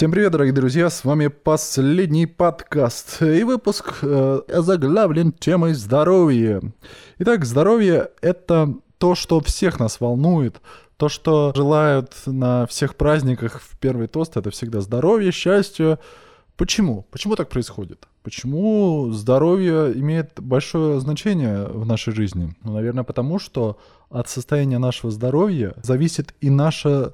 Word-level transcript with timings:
Всем 0.00 0.12
привет, 0.12 0.32
дорогие 0.32 0.54
друзья, 0.54 0.88
с 0.88 1.04
вами 1.04 1.26
последний 1.26 2.24
подкаст 2.24 3.20
и 3.20 3.44
выпуск 3.44 3.98
э, 4.00 4.40
заглавлен 4.48 5.30
темой 5.30 5.74
здоровья. 5.74 6.62
Итак, 7.18 7.44
здоровье— 7.44 8.08
это 8.22 8.76
то, 8.96 9.14
что 9.14 9.40
всех 9.40 9.78
нас 9.78 10.00
волнует, 10.00 10.62
то, 10.96 11.10
что 11.10 11.52
желают 11.54 12.14
на 12.24 12.66
всех 12.66 12.96
праздниках 12.96 13.60
в 13.60 13.78
первый 13.78 14.06
тост, 14.06 14.38
это 14.38 14.48
всегда 14.48 14.80
здоровье, 14.80 15.32
счастье. 15.32 15.98
Почему? 16.56 17.04
Почему 17.10 17.36
так 17.36 17.50
происходит? 17.50 18.08
Почему 18.22 19.10
здоровье 19.12 19.92
имеет 19.96 20.30
большое 20.40 20.98
значение 21.00 21.66
в 21.66 21.84
нашей 21.84 22.14
жизни? 22.14 22.54
Ну, 22.64 22.72
наверное, 22.72 23.04
потому 23.04 23.38
что 23.38 23.78
от 24.08 24.30
состояния 24.30 24.78
нашего 24.78 25.12
здоровья 25.12 25.74
зависит 25.82 26.34
и 26.40 26.48
наше 26.48 26.88
Э, 26.88 27.10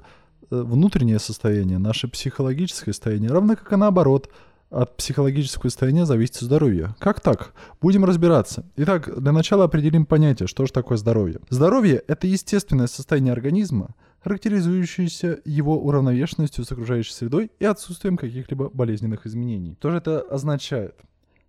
внутреннее 0.49 1.19
состояние, 1.19 1.77
наше 1.77 2.07
психологическое 2.07 2.93
состояние, 2.93 3.31
равно 3.31 3.55
как 3.55 3.71
и 3.73 3.75
наоборот. 3.75 4.29
От 4.69 4.97
психологического 4.97 5.69
состояния 5.69 6.05
зависит 6.05 6.41
здоровье. 6.41 6.93
Как 6.99 7.21
так? 7.21 7.53
Будем 7.79 8.03
разбираться. 8.03 8.65
Итак, 8.75 9.09
для 9.17 9.31
начала 9.31 9.63
определим 9.63 10.05
понятие, 10.05 10.47
что 10.47 10.65
же 10.65 10.73
такое 10.73 10.97
здоровье. 10.97 11.39
Здоровье— 11.49 12.03
это 12.07 12.27
естественное 12.27 12.87
состояние 12.87 13.31
организма, 13.31 13.95
характеризующееся 14.19 15.39
его 15.45 15.79
уравновешенностью 15.79 16.65
с 16.65 16.71
окружающей 16.73 17.13
средой 17.13 17.49
и 17.59 17.65
отсутствием 17.65 18.17
каких-либо 18.17 18.69
болезненных 18.69 19.25
изменений. 19.25 19.77
Что 19.79 19.91
же 19.91 19.97
это 19.99 20.19
означает? 20.19 20.95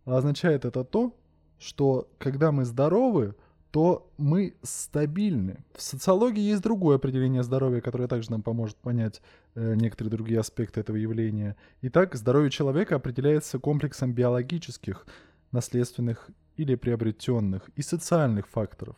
Означает 0.04 0.64
это 0.64 0.84
то, 0.84 1.12
что 1.58 2.08
когда 2.18 2.52
мы 2.52 2.64
здоровы, 2.64 3.34
то 3.70 4.10
мы 4.16 4.54
стабильны. 4.62 5.64
В 5.74 5.82
социологии 5.82 6.40
есть 6.40 6.62
другое 6.62 6.96
определение 6.96 7.42
здоровья, 7.42 7.80
которое 7.80 8.08
также 8.08 8.30
нам 8.30 8.42
поможет 8.42 8.76
понять 8.76 9.20
э, 9.54 9.74
некоторые 9.74 10.10
другие 10.10 10.40
аспекты 10.40 10.80
этого 10.80 10.96
явления. 10.96 11.56
Итак, 11.82 12.14
здоровье 12.14 12.50
человека 12.50 12.96
определяется 12.96 13.58
комплексом 13.58 14.12
биологических, 14.12 15.06
наследственных 15.52 16.30
или 16.56 16.74
приобретенных 16.74 17.68
и 17.76 17.82
социальных 17.82 18.48
факторов. 18.48 18.96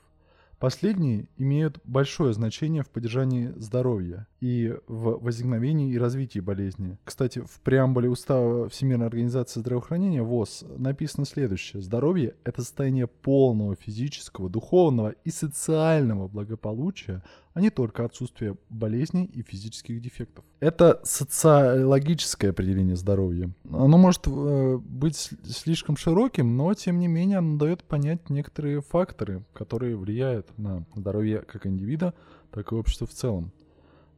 Последние 0.60 1.26
имеют 1.38 1.80
большое 1.84 2.34
значение 2.34 2.82
в 2.82 2.90
поддержании 2.90 3.50
здоровья 3.56 4.26
и 4.40 4.76
в 4.86 5.18
возникновении 5.22 5.90
и 5.90 5.98
развитии 5.98 6.38
болезни. 6.38 6.98
Кстати, 7.02 7.38
в 7.38 7.62
преамбуле 7.62 8.10
Устава 8.10 8.68
Всемирной 8.68 9.06
организации 9.06 9.60
здравоохранения 9.60 10.22
ВОЗ 10.22 10.66
написано 10.76 11.24
следующее. 11.24 11.80
Здоровье— 11.80 12.34
это 12.44 12.60
состояние 12.60 13.06
полного 13.06 13.74
физического, 13.74 14.50
духовного 14.50 15.14
и 15.24 15.30
социального 15.30 16.28
благополучия, 16.28 17.22
а 17.60 17.62
не 17.62 17.68
только 17.68 18.06
отсутствие 18.06 18.56
болезней 18.70 19.26
и 19.26 19.42
физических 19.42 20.00
дефектов. 20.00 20.46
Это 20.60 20.98
социологическое 21.04 22.52
определение 22.52 22.96
здоровья. 22.96 23.50
Оно 23.70 23.98
может 23.98 24.26
э, 24.26 24.78
быть 24.78 25.30
слишком 25.44 25.98
широким, 25.98 26.56
но 26.56 26.72
тем 26.72 26.98
не 26.98 27.06
менее 27.06 27.36
оно 27.36 27.58
дает 27.58 27.84
понять 27.84 28.30
некоторые 28.30 28.80
факторы, 28.80 29.44
которые 29.52 29.94
влияют 29.96 30.46
на 30.56 30.86
здоровье 30.94 31.42
как 31.42 31.66
индивида, 31.66 32.14
так 32.50 32.72
и 32.72 32.74
общества 32.74 33.06
в 33.06 33.12
целом. 33.12 33.52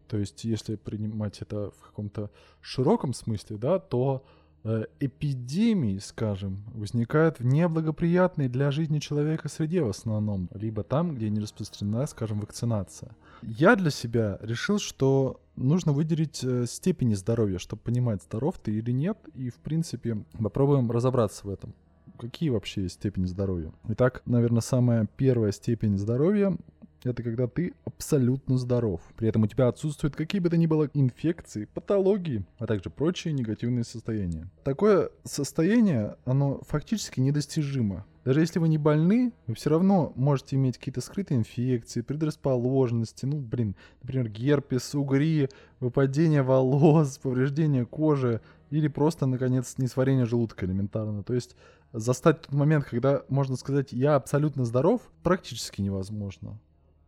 То 0.07 0.19
есть, 0.19 0.45
если 0.45 0.77
принимать 0.77 1.43
это 1.43 1.73
в 1.81 1.87
каком-то 1.87 2.31
широком 2.61 3.13
смысле, 3.13 3.57
да, 3.57 3.81
то 3.81 4.25
Э, 4.65 4.85
эпидемии, 5.01 5.99
скажем, 5.99 6.63
возникают 6.73 7.41
в 7.41 7.45
неблагоприятной 7.45 8.49
для 8.49 8.71
жизни 8.71 9.01
человека 9.01 9.49
среде 9.49 9.83
в 9.83 9.89
основном, 9.89 10.49
либо 10.55 10.85
там, 10.85 11.17
где 11.17 11.31
не 11.31 11.41
распространена, 11.41 12.07
скажем, 12.07 12.39
вакцинация. 12.39 13.11
Я 13.43 13.75
для 13.75 13.91
себя 13.91 14.39
решил, 14.41 14.79
что 14.79 15.41
нужно 15.57 15.93
выделить 15.93 16.45
э, 16.45 16.67
степени 16.67 17.15
здоровья, 17.15 17.59
чтобы 17.59 17.83
понимать, 17.83 18.23
здоров 18.23 18.57
ты 18.63 18.73
или 18.73 18.92
нет, 18.92 19.19
и, 19.35 19.51
в 19.51 19.57
принципе, 19.57 20.25
попробуем 20.41 20.89
разобраться 20.92 21.45
в 21.45 21.51
этом. 21.51 21.75
Какие 22.17 22.51
вообще 22.51 22.83
есть 22.83 22.95
степени 22.95 23.25
здоровья? 23.25 23.73
Итак, 23.89 24.23
наверное, 24.27 24.61
самая 24.61 25.09
первая 25.17 25.51
степень 25.51 25.98
здоровья 25.98 26.57
это 27.05 27.23
когда 27.23 27.46
ты 27.46 27.74
абсолютно 27.85 28.58
здоров. 28.58 29.01
При 29.17 29.29
этом 29.29 29.42
у 29.42 29.46
тебя 29.46 29.68
отсутствуют 29.68 30.17
какие 30.17 30.40
бы 30.40 30.51
то 30.51 30.57
ни 30.57 30.67
было 30.67 30.89
инфекции, 30.95 31.64
патологии, 31.64 32.45
а 32.58 32.67
также 32.67 32.90
прочие 32.90 33.33
негативные 33.33 33.85
состояния. 33.85 34.51
Такое 34.64 35.11
состояние, 35.24 36.17
оно 36.24 36.61
фактически 36.67 37.20
недостижимо. 37.20 38.07
Даже 38.24 38.41
если 38.41 38.61
вы 38.61 38.68
не 38.68 38.79
больны, 38.79 39.33
вы 39.48 39.55
все 39.55 39.70
равно 39.70 40.12
можете 40.14 40.55
иметь 40.55 40.79
какие-то 40.79 41.01
скрытые 41.01 41.39
инфекции, 41.39 42.02
предрасположенности, 42.02 43.27
ну, 43.27 43.41
блин, 43.41 43.74
например, 44.01 44.29
герпес, 44.29 44.95
угри, 44.95 45.48
выпадение 45.80 46.42
волос, 46.42 47.18
повреждение 47.18 47.85
кожи 47.85 48.41
или 48.70 48.86
просто, 48.86 49.27
наконец, 49.27 49.74
несварение 49.79 50.24
желудка 50.24 50.67
элементарно. 50.67 51.24
То 51.24 51.35
есть 51.35 51.57
застать 51.92 52.42
тот 52.42 52.52
момент, 52.52 52.85
когда 52.85 53.23
можно 53.29 53.57
сказать 53.57 53.92
«я 53.92 54.14
абсолютно 54.14 54.64
здоров», 54.64 55.02
практически 55.24 55.80
невозможно. 55.80 56.61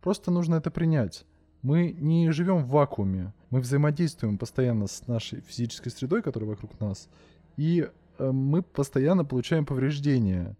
Просто 0.05 0.29
нужно 0.29 0.53
это 0.53 0.69
принять. 0.69 1.25
Мы 1.63 1.91
не 1.91 2.29
живем 2.29 2.63
в 2.63 2.69
вакууме. 2.69 3.33
Мы 3.49 3.59
взаимодействуем 3.59 4.37
постоянно 4.37 4.85
с 4.85 5.07
нашей 5.07 5.41
физической 5.41 5.89
средой, 5.89 6.21
которая 6.21 6.51
вокруг 6.51 6.79
нас. 6.79 7.09
И 7.57 7.89
э, 8.19 8.31
мы 8.31 8.61
постоянно 8.61 9.25
получаем 9.25 9.65
повреждения. 9.65 10.55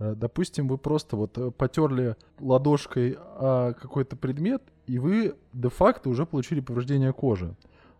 Э, 0.00 0.16
допустим, 0.16 0.66
вы 0.66 0.78
просто 0.78 1.14
вот 1.14 1.38
э, 1.38 1.52
потерли 1.52 2.16
ладошкой 2.40 3.16
о 3.20 3.72
какой-то 3.80 4.16
предмет, 4.16 4.64
и 4.88 4.98
вы 4.98 5.36
де-факто 5.52 6.08
уже 6.08 6.26
получили 6.26 6.58
повреждение 6.58 7.12
кожи. 7.12 7.54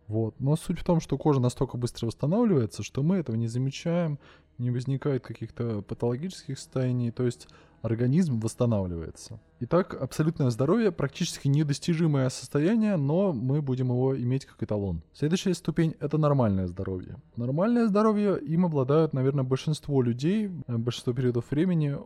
Вот. 0.08 0.34
Но 0.40 0.56
суть 0.56 0.80
в 0.80 0.84
том, 0.84 1.00
что 1.00 1.18
кожа 1.18 1.38
настолько 1.38 1.76
быстро 1.76 2.06
восстанавливается, 2.06 2.82
что 2.82 3.02
мы 3.02 3.16
этого 3.16 3.36
не 3.36 3.46
замечаем, 3.46 4.18
не 4.56 4.70
возникает 4.70 5.22
каких-то 5.22 5.82
патологических 5.82 6.58
состояний. 6.58 7.10
То 7.10 7.24
есть 7.24 7.46
организм 7.82 8.40
восстанавливается. 8.40 9.38
Итак, 9.60 9.94
абсолютное 10.00 10.50
здоровье 10.50 10.92
практически 10.92 11.46
недостижимое 11.48 12.28
состояние, 12.30 12.96
но 12.96 13.32
мы 13.32 13.60
будем 13.62 13.88
его 13.88 14.16
иметь 14.16 14.46
как 14.46 14.62
эталон. 14.62 15.02
Следующая 15.12 15.54
ступень— 15.54 15.94
это 16.00 16.18
нормальное 16.18 16.66
здоровье. 16.66 17.16
Нормальное 17.36 17.86
здоровье 17.86 18.40
им 18.40 18.64
обладают, 18.64 19.12
наверное, 19.12 19.44
большинство 19.44 20.02
людей, 20.02 20.50
э, 20.66 20.76
большинство 20.76 21.12
периодов 21.12 21.50
времени. 21.50 21.96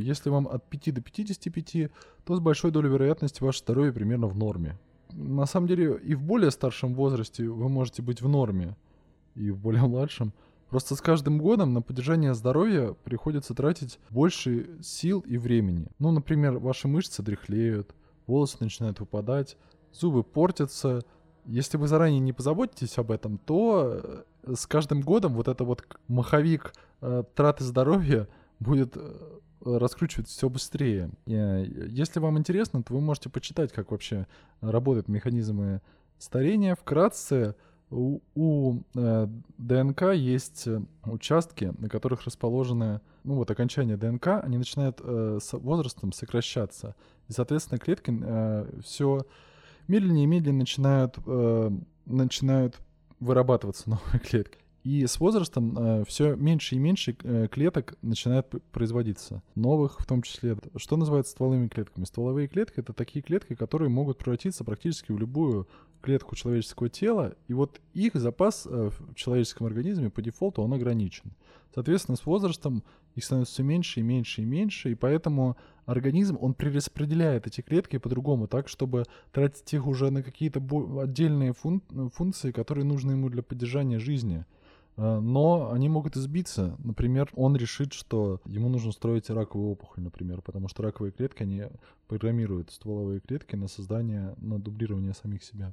Если 0.00 0.30
вам 0.30 0.48
от 0.48 0.68
5 0.68 0.94
до 0.94 1.00
55, 1.00 1.90
то 2.24 2.36
с 2.36 2.40
большой 2.40 2.70
долей 2.70 2.88
вероятности 2.88 3.42
ваше 3.42 3.60
здоровье 3.60 3.92
примерно 3.92 4.26
в 4.26 4.36
норме. 4.36 4.78
На 5.12 5.46
самом 5.46 5.66
деле 5.66 5.96
и 5.98 6.14
в 6.14 6.22
более 6.22 6.50
старшем 6.50 6.94
возрасте 6.94 7.48
вы 7.48 7.68
можете 7.68 8.02
быть 8.02 8.22
в 8.22 8.28
норме, 8.28 8.76
и 9.34 9.50
в 9.50 9.58
более 9.58 9.82
младшем— 9.82 10.32
Просто 10.70 10.94
с 10.94 11.00
каждым 11.00 11.38
годом 11.38 11.74
на 11.74 11.82
поддержание 11.82 12.32
здоровья 12.32 12.94
приходится 13.02 13.54
тратить 13.54 13.98
больше 14.08 14.70
сил 14.80 15.18
и 15.26 15.36
времени. 15.36 15.88
Ну, 15.98 16.12
например, 16.12 16.58
ваши 16.58 16.86
мышцы 16.86 17.22
дряхлеют, 17.24 17.92
волосы 18.28 18.58
начинают 18.60 19.00
выпадать, 19.00 19.56
зубы 19.92 20.22
портятся. 20.22 21.02
Если 21.44 21.76
вы 21.76 21.88
заранее 21.88 22.20
не 22.20 22.32
позаботитесь 22.32 22.98
об 22.98 23.10
этом, 23.10 23.38
то 23.38 24.24
э, 24.44 24.54
с 24.54 24.68
каждым 24.68 25.00
годом 25.00 25.34
вот 25.34 25.48
это 25.48 25.64
вот 25.64 25.82
маховик 26.06 26.72
э, 27.00 27.24
траты 27.34 27.64
здоровья 27.64 28.28
будет 28.60 28.96
э, 29.64 29.76
раскручивать 29.76 30.28
все 30.28 30.48
быстрее. 30.48 31.10
Э, 31.26 31.64
если 31.88 32.20
вам 32.20 32.38
интересно, 32.38 32.82
то 32.82 32.94
вы 32.94 33.00
можете 33.00 33.28
почитать, 33.28 33.72
как 33.72 33.90
вообще 33.90 34.26
работают 34.60 35.08
механизмы 35.08 35.80
старения. 36.18 36.74
Вкратце, 36.74 37.54
у, 37.90 38.20
у 38.34 38.82
э, 38.94 39.26
ДНК 39.58 40.12
есть 40.14 40.66
э, 40.66 40.80
участки, 41.04 41.72
на 41.78 41.88
которых 41.88 42.24
расположены, 42.24 43.00
ну 43.24 43.34
вот 43.34 43.50
окончания 43.50 43.96
ДНК, 43.96 44.42
они 44.42 44.58
начинают 44.58 45.00
э, 45.02 45.38
с 45.42 45.52
возрастом 45.56 46.12
сокращаться. 46.12 46.94
И, 47.28 47.32
соответственно, 47.32 47.78
клетки 47.78 48.16
э, 48.22 48.80
все 48.84 49.26
медленнее 49.88 50.24
и 50.24 50.28
медленнее 50.28 50.60
начинают, 50.60 51.18
э, 51.26 51.70
начинают 52.06 52.76
вырабатываться 53.18 53.90
новые 53.90 54.20
клетки. 54.24 54.58
И 54.82 55.06
с 55.06 55.20
возрастом 55.20 55.76
э, 55.78 56.04
все 56.06 56.36
меньше 56.36 56.76
и 56.76 56.78
меньше 56.78 57.14
э, 57.22 57.48
клеток 57.50 57.96
начинает 58.00 58.48
производиться. 58.72 59.42
Новых 59.54 60.00
в 60.00 60.06
том 60.06 60.22
числе. 60.22 60.56
Что 60.76 60.96
называется 60.96 61.32
стволовыми 61.32 61.68
клетками? 61.68 62.04
Стволовые 62.06 62.48
клетки— 62.48 62.74
это 62.80 62.94
такие 62.94 63.22
клетки, 63.22 63.54
которые 63.54 63.90
могут 63.90 64.16
превратиться 64.16 64.64
практически 64.64 65.12
в 65.12 65.18
любую 65.18 65.68
клетку 66.00 66.34
человеческого 66.34 66.88
тела. 66.88 67.34
И 67.46 67.52
вот 67.52 67.80
их 67.92 68.14
запас 68.14 68.66
э, 68.66 68.90
в 68.90 69.14
человеческом 69.14 69.66
организме 69.66 70.08
по 70.08 70.22
дефолту 70.22 70.62
он 70.62 70.72
ограничен. 70.72 71.32
Соответственно, 71.74 72.16
с 72.16 72.24
возрастом 72.24 72.82
их 73.14 73.24
становится 73.24 73.54
все 73.54 73.62
меньше 73.62 74.00
и 74.00 74.02
меньше 74.02 74.42
и 74.42 74.44
меньше, 74.44 74.90
и 74.90 74.94
поэтому 74.94 75.56
организм, 75.84 76.38
он 76.40 76.54
перераспределяет 76.54 77.46
эти 77.46 77.60
клетки 77.60 77.98
по-другому, 77.98 78.46
так, 78.48 78.68
чтобы 78.68 79.04
тратить 79.32 79.72
их 79.74 79.86
уже 79.86 80.10
на 80.10 80.22
какие-то 80.22 80.62
отдельные 81.00 81.52
фун 81.52 81.82
функции, 82.14 82.50
которые 82.50 82.84
нужны 82.84 83.12
ему 83.12 83.28
для 83.28 83.42
поддержания 83.42 83.98
жизни. 83.98 84.46
Э, 84.96 85.20
но 85.20 85.70
они 85.72 85.88
могут 85.88 86.16
избиться. 86.16 86.76
Например, 86.78 87.30
он 87.34 87.56
решит, 87.56 87.92
что 87.92 88.40
ему 88.44 88.68
нужно 88.68 88.92
строить 88.92 89.30
раковую 89.30 89.72
опухоль, 89.72 90.02
например, 90.02 90.42
потому 90.42 90.68
что 90.68 90.82
раковые 90.82 91.12
клетки, 91.12 91.42
они 91.42 91.64
программируют 92.08 92.70
стволовые 92.70 93.20
клетки 93.20 93.56
на 93.56 93.68
создание, 93.68 94.34
на 94.38 94.58
дублирование 94.58 95.14
самих 95.14 95.44
себя. 95.44 95.72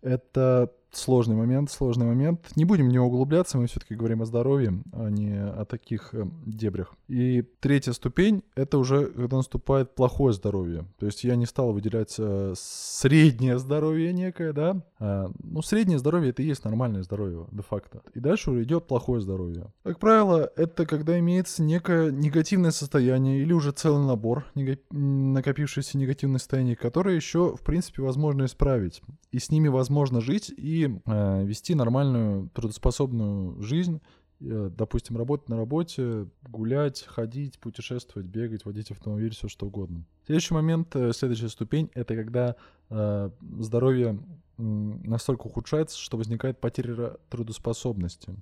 Это 0.00 0.72
сложный 0.92 1.36
момент, 1.36 1.70
сложный 1.70 2.06
момент. 2.06 2.50
Не 2.56 2.64
будем 2.64 2.88
него 2.88 3.06
углубляться, 3.06 3.58
мы 3.58 3.66
все-таки 3.66 3.94
говорим 3.94 4.22
о 4.22 4.26
здоровье, 4.26 4.82
а 4.92 5.08
не 5.08 5.32
о 5.32 5.64
таких 5.64 6.14
э, 6.14 6.26
дебрях. 6.46 6.94
И 7.08 7.42
третья 7.60 7.92
ступень— 7.92 8.42
это 8.54 8.78
уже 8.78 9.06
когда 9.06 9.36
наступает 9.36 9.94
плохое 9.94 10.32
здоровье. 10.32 10.84
То 10.98 11.06
есть 11.06 11.24
я 11.24 11.36
не 11.36 11.46
стал 11.46 11.72
выделять 11.72 12.14
э, 12.18 12.54
среднее 12.56 13.58
здоровье 13.58 14.12
некое, 14.12 14.52
да. 14.52 14.82
А, 14.98 15.30
ну, 15.42 15.62
среднее 15.62 15.98
здоровье— 15.98 16.30
это 16.32 16.42
и 16.42 16.46
есть 16.46 16.64
нормальное 16.64 17.02
здоровье, 17.02 17.46
де-факто. 17.52 18.02
И 18.14 18.20
дальше 18.20 18.50
уже 18.50 18.62
идет 18.62 18.86
плохое 18.86 19.20
здоровье. 19.20 19.72
Как 19.82 19.98
правило, 19.98 20.50
это 20.56 20.86
когда 20.86 21.18
имеется 21.18 21.62
некое 21.62 22.10
негативное 22.10 22.70
состояние 22.70 23.40
или 23.40 23.52
уже 23.52 23.72
целый 23.72 24.06
набор 24.06 24.44
нега... 24.54 24.78
накопившихся 24.90 25.98
негативных 25.98 26.40
состояний, 26.40 26.74
которые 26.74 27.16
еще, 27.16 27.56
в 27.56 27.60
принципе, 27.60 28.02
возможно 28.02 28.44
исправить. 28.44 29.02
И 29.30 29.38
с 29.38 29.50
ними 29.50 29.68
возможно 29.68 30.20
жить 30.20 30.52
и 30.56 30.81
э, 30.86 31.44
вести 31.44 31.74
нормальную 31.74 32.48
трудоспособную 32.50 33.60
жизнь, 33.62 34.00
э, 34.40 34.70
допустим, 34.76 35.16
работать 35.16 35.48
на 35.48 35.56
работе, 35.56 36.28
гулять, 36.42 37.04
ходить, 37.06 37.58
путешествовать, 37.58 38.26
бегать, 38.28 38.64
водить 38.64 38.90
автомобиль, 38.90 39.32
все 39.32 39.48
что 39.48 39.66
угодно. 39.66 40.04
Следующий 40.26 40.54
момент, 40.54 40.94
э, 40.94 41.12
следующая 41.12 41.48
ступень, 41.48 41.90
это 41.94 42.14
когда 42.14 42.56
э, 42.90 43.30
здоровье 43.58 44.18
э, 44.58 44.62
настолько 44.62 45.46
ухудшается, 45.46 45.98
что 45.98 46.16
возникает 46.16 46.60
потеря 46.60 47.16
трудоспособности. 47.28 48.34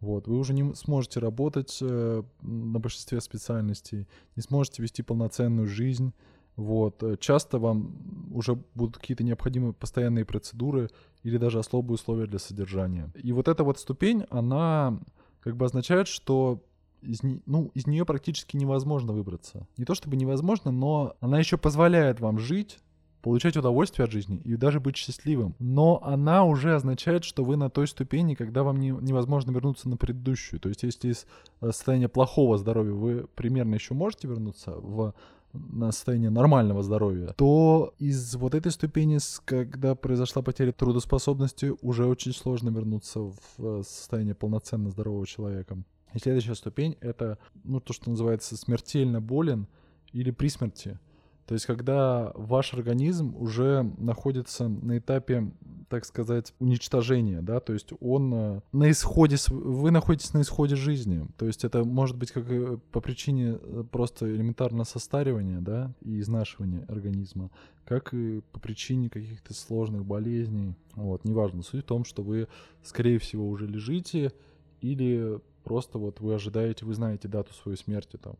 Вот, 0.00 0.26
вы 0.28 0.36
уже 0.38 0.52
не 0.52 0.74
сможете 0.74 1.20
работать 1.20 1.78
э, 1.80 2.22
на 2.42 2.78
большинстве 2.78 3.22
специальностей, 3.22 4.06
не 4.36 4.42
сможете 4.42 4.82
вести 4.82 5.02
полноценную 5.02 5.66
жизнь, 5.66 6.12
вот. 6.56 7.02
Э, 7.02 7.16
часто 7.18 7.58
вам 7.58 7.94
уже 8.32 8.58
будут 8.74 8.98
какие-то 8.98 9.24
необходимые 9.24 9.72
постоянные 9.72 10.24
процедуры 10.24 10.90
или 11.22 11.38
даже 11.38 11.58
особые 11.58 11.94
условия 11.94 12.26
для 12.26 12.38
содержания. 12.38 13.10
И 13.22 13.32
вот 13.32 13.48
эта 13.48 13.64
вот 13.64 13.78
ступень, 13.78 14.24
она 14.30 14.98
как 15.40 15.56
бы 15.56 15.64
означает, 15.64 16.08
что 16.08 16.62
из, 17.02 17.20
ну, 17.22 17.70
из 17.74 17.86
нее 17.86 18.04
практически 18.04 18.56
невозможно 18.56 19.12
выбраться. 19.12 19.66
Не 19.76 19.84
то 19.84 19.94
чтобы 19.94 20.16
невозможно, 20.16 20.70
но 20.70 21.16
она 21.20 21.38
еще 21.38 21.58
позволяет 21.58 22.20
вам 22.20 22.38
жить, 22.38 22.78
получать 23.20 23.56
удовольствие 23.56 24.04
от 24.04 24.12
жизни 24.12 24.36
и 24.44 24.54
даже 24.56 24.80
быть 24.80 24.96
счастливым. 24.96 25.54
Но 25.58 25.98
она 26.04 26.44
уже 26.44 26.74
означает, 26.74 27.24
что 27.24 27.42
вы 27.42 27.56
на 27.56 27.70
той 27.70 27.88
ступени, 27.88 28.34
когда 28.34 28.62
вам 28.62 28.78
не, 28.78 28.90
невозможно 28.90 29.50
вернуться 29.50 29.88
на 29.88 29.96
предыдущую. 29.96 30.60
То 30.60 30.68
есть 30.68 30.82
если 30.82 31.08
из 31.08 31.26
э, 31.60 31.66
состояния 31.72 32.08
плохого 32.08 32.58
здоровья 32.58 32.92
вы 32.92 33.26
примерно 33.34 33.74
еще 33.74 33.94
можете 33.94 34.28
вернуться 34.28 34.72
в 34.72 35.14
на 35.54 35.92
состояние 35.92 36.30
нормального 36.30 36.82
здоровья, 36.82 37.28
то 37.36 37.94
из 37.98 38.34
вот 38.34 38.54
этой 38.54 38.72
ступени, 38.72 39.18
когда 39.44 39.94
произошла 39.94 40.42
потеря 40.42 40.72
трудоспособности, 40.72 41.72
уже 41.80 42.06
очень 42.06 42.32
сложно 42.32 42.70
вернуться 42.70 43.20
в 43.20 43.36
э, 43.58 43.82
состояние 43.86 44.34
полноценно 44.34 44.90
здорового 44.90 45.26
человека. 45.26 45.78
И 46.12 46.18
следующая 46.18 46.54
ступень— 46.54 46.96
это 47.00 47.38
ну, 47.64 47.80
то, 47.80 47.92
что 47.92 48.10
называется 48.10 48.56
смертельно 48.56 49.20
болен 49.20 49.66
или 50.12 50.30
при 50.30 50.48
смерти. 50.48 50.98
То 51.46 51.54
есть, 51.54 51.66
когда 51.66 52.32
ваш 52.34 52.72
организм 52.72 53.34
уже 53.36 53.82
находится 53.98 54.68
на 54.68 54.98
этапе, 54.98 55.52
так 55.90 56.06
сказать, 56.06 56.54
уничтожения, 56.58 57.42
да, 57.42 57.60
то 57.60 57.74
есть 57.74 57.90
он 58.00 58.32
э, 58.34 58.60
на 58.72 58.90
исходе, 58.90 59.36
вы 59.48 59.90
находитесь 59.90 60.32
на 60.32 60.40
исходе 60.40 60.74
жизни. 60.74 61.26
То 61.36 61.46
есть 61.46 61.64
это 61.64 61.84
может 61.84 62.16
быть 62.16 62.32
как 62.32 62.46
по 62.90 63.00
причине 63.00 63.58
э, 63.60 63.84
просто 63.90 64.34
элементарного 64.34 64.84
состаривания, 64.84 65.60
да, 65.60 65.94
и 66.00 66.18
изнашивания 66.20 66.84
организма, 66.88 67.50
как 67.84 68.14
и 68.14 68.40
по 68.52 68.58
причине 68.58 69.10
каких-то 69.10 69.52
сложных 69.52 70.06
болезней. 70.06 70.74
Вот, 70.94 71.24
неважно. 71.24 71.62
Суть 71.62 71.84
в 71.84 71.88
том, 71.88 72.04
что 72.04 72.22
вы, 72.22 72.48
скорее 72.82 73.18
всего, 73.18 73.46
уже 73.48 73.66
лежите 73.66 74.32
или 74.80 75.38
просто 75.62 75.98
вот 75.98 76.20
вы 76.20 76.34
ожидаете, 76.34 76.86
вы 76.86 76.94
знаете 76.94 77.28
дату 77.28 77.52
своей 77.52 77.76
смерти 77.76 78.16
там 78.16 78.36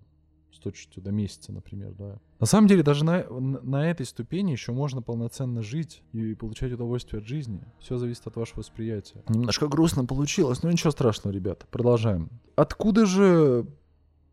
с 0.55 0.59
точностью 0.59 1.03
до 1.03 1.11
месяца, 1.11 1.53
например, 1.53 1.93
да. 1.93 2.19
На 2.41 2.47
самом 2.47 2.69
деле, 2.69 2.83
даже 2.83 3.05
на, 3.05 3.25
на 3.29 3.91
этой 3.91 4.07
ступени 4.07 4.53
еще 4.53 4.73
можно 4.73 5.03
полноценно 5.03 5.63
жить 5.63 6.03
и 6.13 6.35
получать 6.35 6.73
удовольствие 6.73 7.21
от 7.21 7.27
жизни. 7.27 7.61
Все 7.81 7.99
зависит 7.99 8.27
от 8.27 8.37
вашего 8.37 8.61
восприятия. 8.61 9.23
Немножко 9.29 9.67
грустно 9.67 10.05
получилось, 10.05 10.63
но 10.63 10.71
ничего 10.71 10.91
страшного, 10.91 11.35
ребята. 11.35 11.67
Продолжаем. 11.71 12.31
Откуда 12.57 13.07
же 13.07 13.67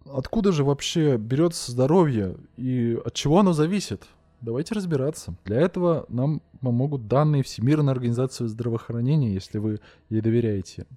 Откуда 0.06 0.52
же 0.52 0.64
вообще 0.64 1.18
берется 1.18 1.72
здоровье 1.72 2.38
и 2.58 3.00
от 3.06 3.14
чего 3.14 3.40
оно 3.40 3.54
зависит? 3.54 4.08
Давайте 4.42 4.74
разбираться. 4.74 5.36
Для 5.46 5.62
этого 5.62 6.06
нам 6.10 6.42
помогут 6.62 7.08
данные 7.08 7.44
Всемирной 7.44 7.94
организации 7.94 8.48
здравоохранения, 8.48 9.32
если 9.32 9.60
вы 9.60 9.80
ей 10.10 10.22
доверяете. 10.22 10.88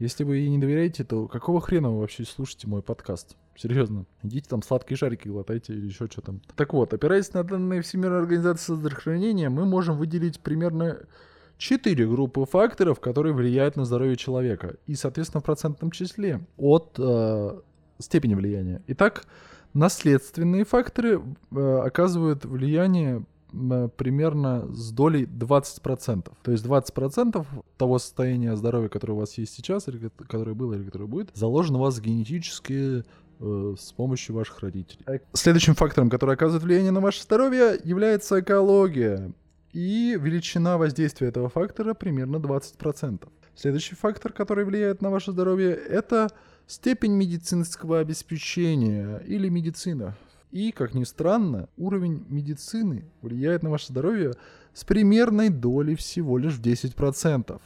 Если 0.00 0.24
вы 0.24 0.38
ей 0.38 0.48
не 0.48 0.56
доверяете, 0.56 1.04
то 1.04 1.28
какого 1.28 1.60
хрена 1.60 1.90
вы 1.90 2.00
вообще 2.00 2.24
слушаете 2.24 2.66
мой 2.66 2.82
подкаст? 2.82 3.36
Серьезно. 3.54 4.06
Идите 4.22 4.48
там 4.48 4.62
сладкие 4.62 4.96
шарики 4.96 5.28
глотайте 5.28 5.74
или 5.74 5.88
еще 5.88 6.06
что 6.06 6.22
там. 6.22 6.40
Так 6.56 6.72
вот, 6.72 6.94
опираясь 6.94 7.34
на 7.34 7.44
данные 7.44 7.82
Всемирной 7.82 8.20
организации 8.20 8.74
здравоохранения, 8.74 9.50
мы 9.50 9.66
можем 9.66 9.98
выделить 9.98 10.40
примерно 10.40 11.00
четыре 11.58 12.08
группы 12.08 12.46
факторов, 12.46 12.98
которые 12.98 13.34
влияют 13.34 13.76
на 13.76 13.84
здоровье 13.84 14.16
человека. 14.16 14.76
И, 14.86 14.94
соответственно, 14.94 15.42
в 15.42 15.44
процентном 15.44 15.90
числе 15.90 16.40
от 16.56 16.94
э, 16.98 17.60
степени 17.98 18.34
влияния. 18.34 18.82
Итак, 18.86 19.26
наследственные 19.74 20.64
факторы 20.64 21.20
э, 21.50 21.78
оказывают 21.84 22.46
влияние 22.46 23.26
примерно 23.96 24.66
с 24.72 24.92
долей 24.92 25.24
20%. 25.24 26.32
То 26.42 26.52
есть 26.52 26.64
20% 26.64 27.46
того 27.76 27.98
состояния 27.98 28.56
здоровья, 28.56 28.88
которое 28.88 29.14
у 29.14 29.18
вас 29.18 29.36
есть 29.38 29.54
сейчас, 29.54 29.88
или 29.88 30.10
которое 30.28 30.54
было, 30.54 30.74
или 30.74 30.84
которое 30.84 31.06
будет, 31.06 31.30
заложено 31.34 31.78
у 31.78 31.82
вас 31.82 32.00
генетически 32.00 33.04
э, 33.40 33.74
с 33.78 33.92
помощью 33.92 34.34
ваших 34.34 34.60
родителей. 34.60 35.04
Следующим 35.32 35.74
фактором, 35.74 36.10
который 36.10 36.34
оказывает 36.34 36.62
влияние 36.62 36.92
на 36.92 37.00
ваше 37.00 37.22
здоровье, 37.22 37.78
является 37.82 38.40
экология. 38.40 39.32
И 39.72 40.16
величина 40.20 40.78
воздействия 40.78 41.28
этого 41.28 41.48
фактора 41.48 41.94
примерно 41.94 42.36
20%. 42.36 43.28
Следующий 43.54 43.94
фактор, 43.94 44.32
который 44.32 44.64
влияет 44.64 45.02
на 45.02 45.10
ваше 45.10 45.32
здоровье, 45.32 45.72
это 45.72 46.28
степень 46.66 47.12
медицинского 47.12 47.98
обеспечения 47.98 49.18
или 49.26 49.48
медицина 49.48 50.16
и, 50.50 50.72
как 50.72 50.94
ни 50.94 51.04
странно, 51.04 51.68
уровень 51.76 52.24
медицины 52.28 53.04
влияет 53.22 53.62
на 53.62 53.70
ваше 53.70 53.88
здоровье 53.88 54.34
с 54.74 54.84
примерной 54.84 55.48
долей 55.48 55.94
всего 55.94 56.38
лишь 56.38 56.54
в 56.54 56.62
10%. 56.62 57.60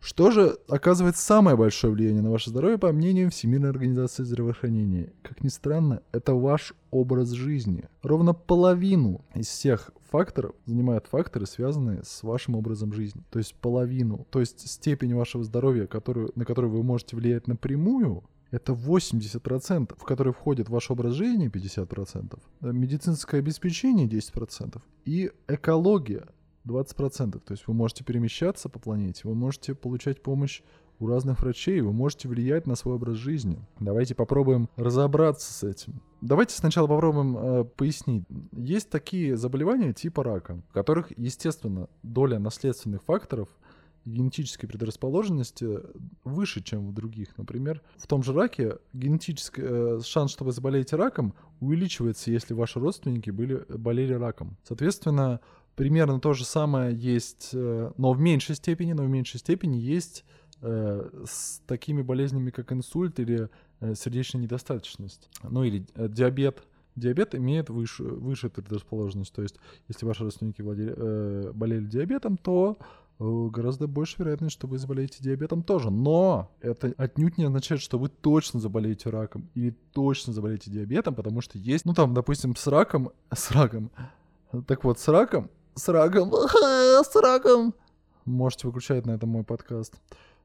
Что 0.00 0.32
же 0.32 0.58
оказывает 0.68 1.16
самое 1.16 1.56
большое 1.56 1.92
влияние 1.92 2.22
на 2.22 2.30
ваше 2.32 2.50
здоровье, 2.50 2.76
по 2.76 2.90
мнению 2.90 3.30
Всемирной 3.30 3.70
организации 3.70 4.24
здравоохранения? 4.24 5.12
Как 5.22 5.44
ни 5.44 5.48
странно, 5.48 6.02
это 6.10 6.34
ваш 6.34 6.74
образ 6.90 7.30
жизни. 7.30 7.84
Ровно 8.02 8.34
половину 8.34 9.24
из 9.36 9.46
всех 9.46 9.92
факторов 10.10 10.56
занимают 10.66 11.06
факторы, 11.06 11.46
связанные 11.46 12.02
с 12.02 12.24
вашим 12.24 12.56
образом 12.56 12.92
жизни. 12.92 13.22
То 13.30 13.38
есть 13.38 13.54
половину, 13.54 14.26
то 14.30 14.40
есть 14.40 14.68
степень 14.68 15.14
вашего 15.14 15.44
здоровья, 15.44 15.86
которую, 15.86 16.32
на 16.34 16.44
которую 16.44 16.72
вы 16.72 16.82
можете 16.82 17.14
влиять 17.14 17.46
напрямую, 17.46 18.24
это 18.52 18.74
80%, 18.74 19.96
в 19.98 20.04
которые 20.04 20.32
входит 20.32 20.68
ваш 20.68 20.90
образ 20.90 21.14
жизни 21.14 21.50
50%, 21.50 22.38
медицинское 22.60 23.38
обеспечение 23.38 24.06
10% 24.06 24.80
и 25.06 25.32
экология 25.48 26.28
20%. 26.66 27.40
То 27.40 27.52
есть 27.52 27.66
вы 27.66 27.74
можете 27.74 28.04
перемещаться 28.04 28.68
по 28.68 28.78
планете, 28.78 29.22
вы 29.24 29.34
можете 29.34 29.74
получать 29.74 30.22
помощь 30.22 30.62
у 31.00 31.08
разных 31.08 31.40
врачей, 31.40 31.80
вы 31.80 31.92
можете 31.92 32.28
влиять 32.28 32.66
на 32.66 32.76
свой 32.76 32.94
образ 32.96 33.16
жизни. 33.16 33.58
Давайте 33.80 34.14
попробуем 34.14 34.68
разобраться 34.76 35.52
с 35.52 35.64
этим. 35.64 36.00
Давайте 36.20 36.54
сначала 36.54 36.86
попробуем 36.86 37.36
э, 37.36 37.64
пояснить. 37.64 38.24
Есть 38.52 38.90
такие 38.90 39.36
заболевания 39.36 39.94
типа 39.94 40.22
рака, 40.22 40.62
в 40.68 40.72
которых, 40.72 41.10
естественно, 41.18 41.88
доля 42.02 42.38
наследственных 42.38 43.02
факторов– 43.02 43.48
генетической 44.04 44.66
предрасположенности 44.66 45.80
выше, 46.24 46.62
чем 46.62 46.88
в 46.88 46.92
других. 46.92 47.36
Например, 47.38 47.82
в 47.96 48.06
том 48.06 48.22
же 48.22 48.32
раке 48.32 48.78
генетический 48.92 49.62
э, 49.64 50.00
шанс, 50.04 50.32
что 50.32 50.44
вы 50.44 50.52
заболеете 50.52 50.96
раком, 50.96 51.34
увеличивается, 51.60 52.30
если 52.30 52.54
ваши 52.54 52.80
родственники 52.80 53.30
были, 53.30 53.64
болели 53.68 54.12
раком. 54.14 54.56
Соответственно, 54.64 55.40
примерно 55.76 56.20
то 56.20 56.32
же 56.32 56.44
самое 56.44 56.94
есть, 56.94 57.50
э, 57.52 57.92
но 57.96 58.12
в 58.12 58.20
меньшей 58.20 58.56
степени, 58.56 58.92
но 58.92 59.04
в 59.04 59.08
меньшей 59.08 59.38
степени 59.38 59.76
есть 59.76 60.24
э, 60.60 61.24
с 61.24 61.60
такими 61.66 62.02
болезнями, 62.02 62.50
как 62.50 62.72
инсульт 62.72 63.20
или 63.20 63.48
э, 63.80 63.94
сердечная 63.94 64.42
недостаточность, 64.42 65.28
ну 65.42 65.64
или 65.64 65.86
э, 65.94 66.08
диабет. 66.08 66.62
Диабет 66.94 67.34
имеет 67.34 67.70
выше, 67.70 68.02
выше 68.02 68.50
предрасположенность. 68.50 69.32
То 69.32 69.40
есть, 69.40 69.56
если 69.88 70.04
ваши 70.04 70.24
родственники 70.24 70.60
владели, 70.60 70.92
э, 70.94 71.52
болели 71.54 71.86
диабетом, 71.86 72.36
то 72.36 72.76
гораздо 73.22 73.86
больше 73.86 74.16
вероятность, 74.18 74.54
что 74.54 74.66
вы 74.66 74.78
заболеете 74.78 75.22
диабетом 75.22 75.62
тоже. 75.62 75.90
Но 75.90 76.50
это 76.60 76.92
отнюдь 76.96 77.38
не 77.38 77.44
означает, 77.44 77.80
что 77.80 77.98
вы 77.98 78.08
точно 78.08 78.60
заболеете 78.60 79.10
раком 79.10 79.48
или 79.54 79.76
точно 79.92 80.32
заболеете 80.32 80.70
диабетом, 80.70 81.14
потому 81.14 81.40
что 81.40 81.58
есть, 81.58 81.84
ну 81.84 81.94
там, 81.94 82.14
допустим, 82.14 82.56
с 82.56 82.66
раком, 82.66 83.12
с 83.32 83.50
раком, 83.50 83.90
так 84.66 84.84
вот, 84.84 84.98
с 84.98 85.08
раком, 85.08 85.50
с 85.74 85.88
раком, 85.88 86.32
с 87.04 87.16
раком, 87.16 87.74
можете 88.24 88.66
выключать 88.66 89.06
на 89.06 89.12
этом 89.12 89.28
мой 89.28 89.44
подкаст, 89.44 89.94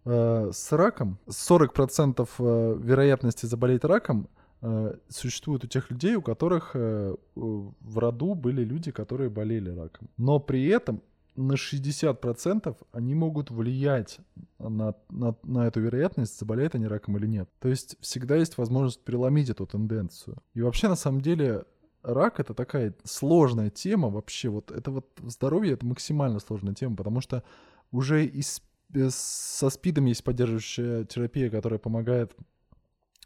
э, 0.05 0.51
с 0.53 0.71
раком, 0.71 1.17
40% 1.27 2.29
э, 2.39 2.77
вероятности 2.79 3.45
заболеть 3.45 3.83
раком 3.83 4.29
э, 4.61 4.95
существует 5.09 5.63
у 5.63 5.67
тех 5.67 5.89
людей, 5.89 6.15
у 6.15 6.21
которых 6.21 6.71
э, 6.75 7.15
в 7.35 7.97
роду 7.97 8.35
были 8.35 8.63
люди, 8.63 8.91
которые 8.91 9.29
болели 9.29 9.69
раком. 9.69 10.09
Но 10.17 10.39
при 10.39 10.67
этом 10.67 11.01
на 11.37 11.53
60% 11.53 12.75
они 12.91 13.15
могут 13.15 13.51
влиять 13.51 14.19
на, 14.59 14.95
на, 15.09 15.35
на 15.43 15.67
эту 15.67 15.79
вероятность, 15.79 16.37
заболеют 16.37 16.75
они 16.75 16.87
раком 16.87 17.17
или 17.17 17.27
нет. 17.27 17.49
То 17.59 17.69
есть 17.69 17.95
всегда 18.01 18.35
есть 18.35 18.57
возможность 18.57 19.03
переломить 19.03 19.49
эту 19.49 19.65
тенденцию. 19.65 20.37
И 20.55 20.61
вообще, 20.61 20.87
на 20.89 20.95
самом 20.95 21.21
деле, 21.21 21.63
рак 22.01 22.39
это 22.39 22.53
такая 22.53 22.95
сложная 23.03 23.69
тема 23.69 24.09
вообще. 24.09 24.49
Вот 24.49 24.71
это 24.71 24.91
вот 24.91 25.07
здоровье 25.23 25.73
это 25.73 25.85
максимально 25.85 26.39
сложная 26.39 26.73
тема, 26.73 26.95
потому 26.95 27.21
что 27.21 27.43
уже 27.91 28.25
и 28.25 28.41
с, 28.41 28.61
со 29.09 29.69
СПИДом 29.69 30.05
есть 30.05 30.23
поддерживающая 30.23 31.03
терапия, 31.03 31.49
которая 31.49 31.79
помогает 31.79 32.35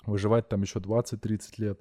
выживать 0.05 0.49
там 0.49 0.61
еще 0.63 0.79
20-30 0.79 1.41
лет. 1.57 1.79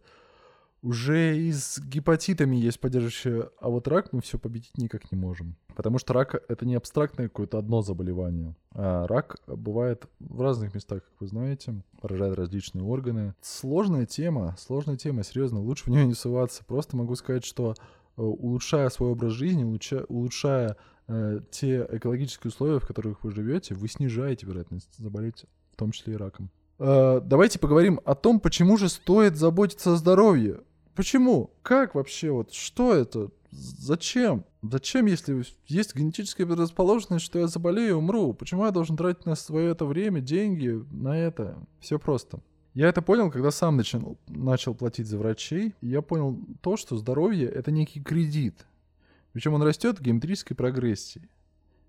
Уже 0.82 1.36
и 1.36 1.52
с 1.52 1.78
гепатитами 1.78 2.56
есть 2.56 2.80
поддерживающая, 2.80 3.50
а 3.60 3.68
вот 3.68 3.86
рак 3.86 4.12
мы 4.12 4.22
все 4.22 4.38
победить 4.38 4.78
никак 4.78 5.12
не 5.12 5.18
можем. 5.18 5.56
Потому 5.76 5.98
что 5.98 6.14
рак— 6.14 6.42
это 6.48 6.64
не 6.64 6.74
абстрактное 6.74 7.28
какое-то 7.28 7.58
одно 7.58 7.82
заболевание. 7.82 8.56
А 8.72 9.06
рак 9.06 9.36
бывает 9.46 10.06
в 10.20 10.40
разных 10.40 10.74
местах, 10.74 11.04
как 11.04 11.20
вы 11.20 11.26
знаете, 11.26 11.82
поражает 12.00 12.34
различные 12.36 12.82
органы. 12.82 13.34
Сложная 13.42 14.06
тема, 14.06 14.56
сложная 14.58 14.96
тема, 14.96 15.22
серьезно, 15.22 15.60
лучше 15.60 15.84
в 15.84 15.88
нее 15.88 16.06
не 16.06 16.14
суваться. 16.14 16.64
Просто 16.64 16.96
могу 16.96 17.14
сказать, 17.14 17.44
что 17.44 17.74
э, 18.16 18.22
улучшая 18.22 18.88
свой 18.88 19.10
образ 19.10 19.32
жизни, 19.32 19.64
улучшая, 19.64 20.04
улучшая 20.04 20.76
э, 21.08 21.40
те 21.50 21.86
экологические 21.90 22.48
условия, 22.48 22.78
в 22.78 22.86
которых 22.86 23.22
вы 23.22 23.32
живете, 23.32 23.74
вы 23.74 23.86
снижаете 23.88 24.46
вероятность 24.46 24.96
заболеть, 24.96 25.44
в 25.72 25.76
том 25.76 25.92
числе 25.92 26.14
и 26.14 26.16
раком. 26.16 26.50
Э, 26.78 27.20
давайте 27.22 27.58
поговорим 27.58 28.00
о 28.06 28.14
том, 28.14 28.40
почему 28.40 28.78
же 28.78 28.88
стоит 28.88 29.36
заботиться 29.36 29.92
о 29.92 29.96
здоровье. 29.96 30.60
Почему? 31.00 31.50
Как 31.62 31.94
вообще? 31.94 32.30
Вот 32.30 32.52
что 32.52 32.92
это? 32.92 33.30
Зачем? 33.50 34.44
Зачем, 34.60 35.06
если 35.06 35.42
есть 35.64 35.96
генетическая 35.96 36.44
предрасположенность, 36.44 37.24
что 37.24 37.38
я 37.38 37.46
заболею 37.46 37.88
и 37.88 37.92
умру? 37.92 38.34
Почему 38.34 38.66
я 38.66 38.70
должен 38.70 38.98
тратить 38.98 39.24
на 39.24 39.34
свое 39.34 39.70
это 39.70 39.86
время, 39.86 40.20
деньги 40.20 40.84
на 40.90 41.18
это? 41.18 41.56
Все 41.80 41.98
просто. 41.98 42.40
Я 42.74 42.86
это 42.86 43.00
понял, 43.00 43.30
когда 43.30 43.50
сам 43.50 43.78
начал, 43.78 44.18
начал 44.28 44.74
платить 44.74 45.06
за 45.06 45.16
врачей. 45.16 45.74
Я 45.80 46.02
понял 46.02 46.38
то, 46.60 46.76
что 46.76 46.98
здоровье— 46.98 47.48
это 47.48 47.70
некий 47.70 48.02
кредит. 48.02 48.66
Причем 49.32 49.54
он 49.54 49.62
растет 49.62 50.00
в 50.00 50.02
геометрической 50.02 50.54
прогрессии 50.54 51.30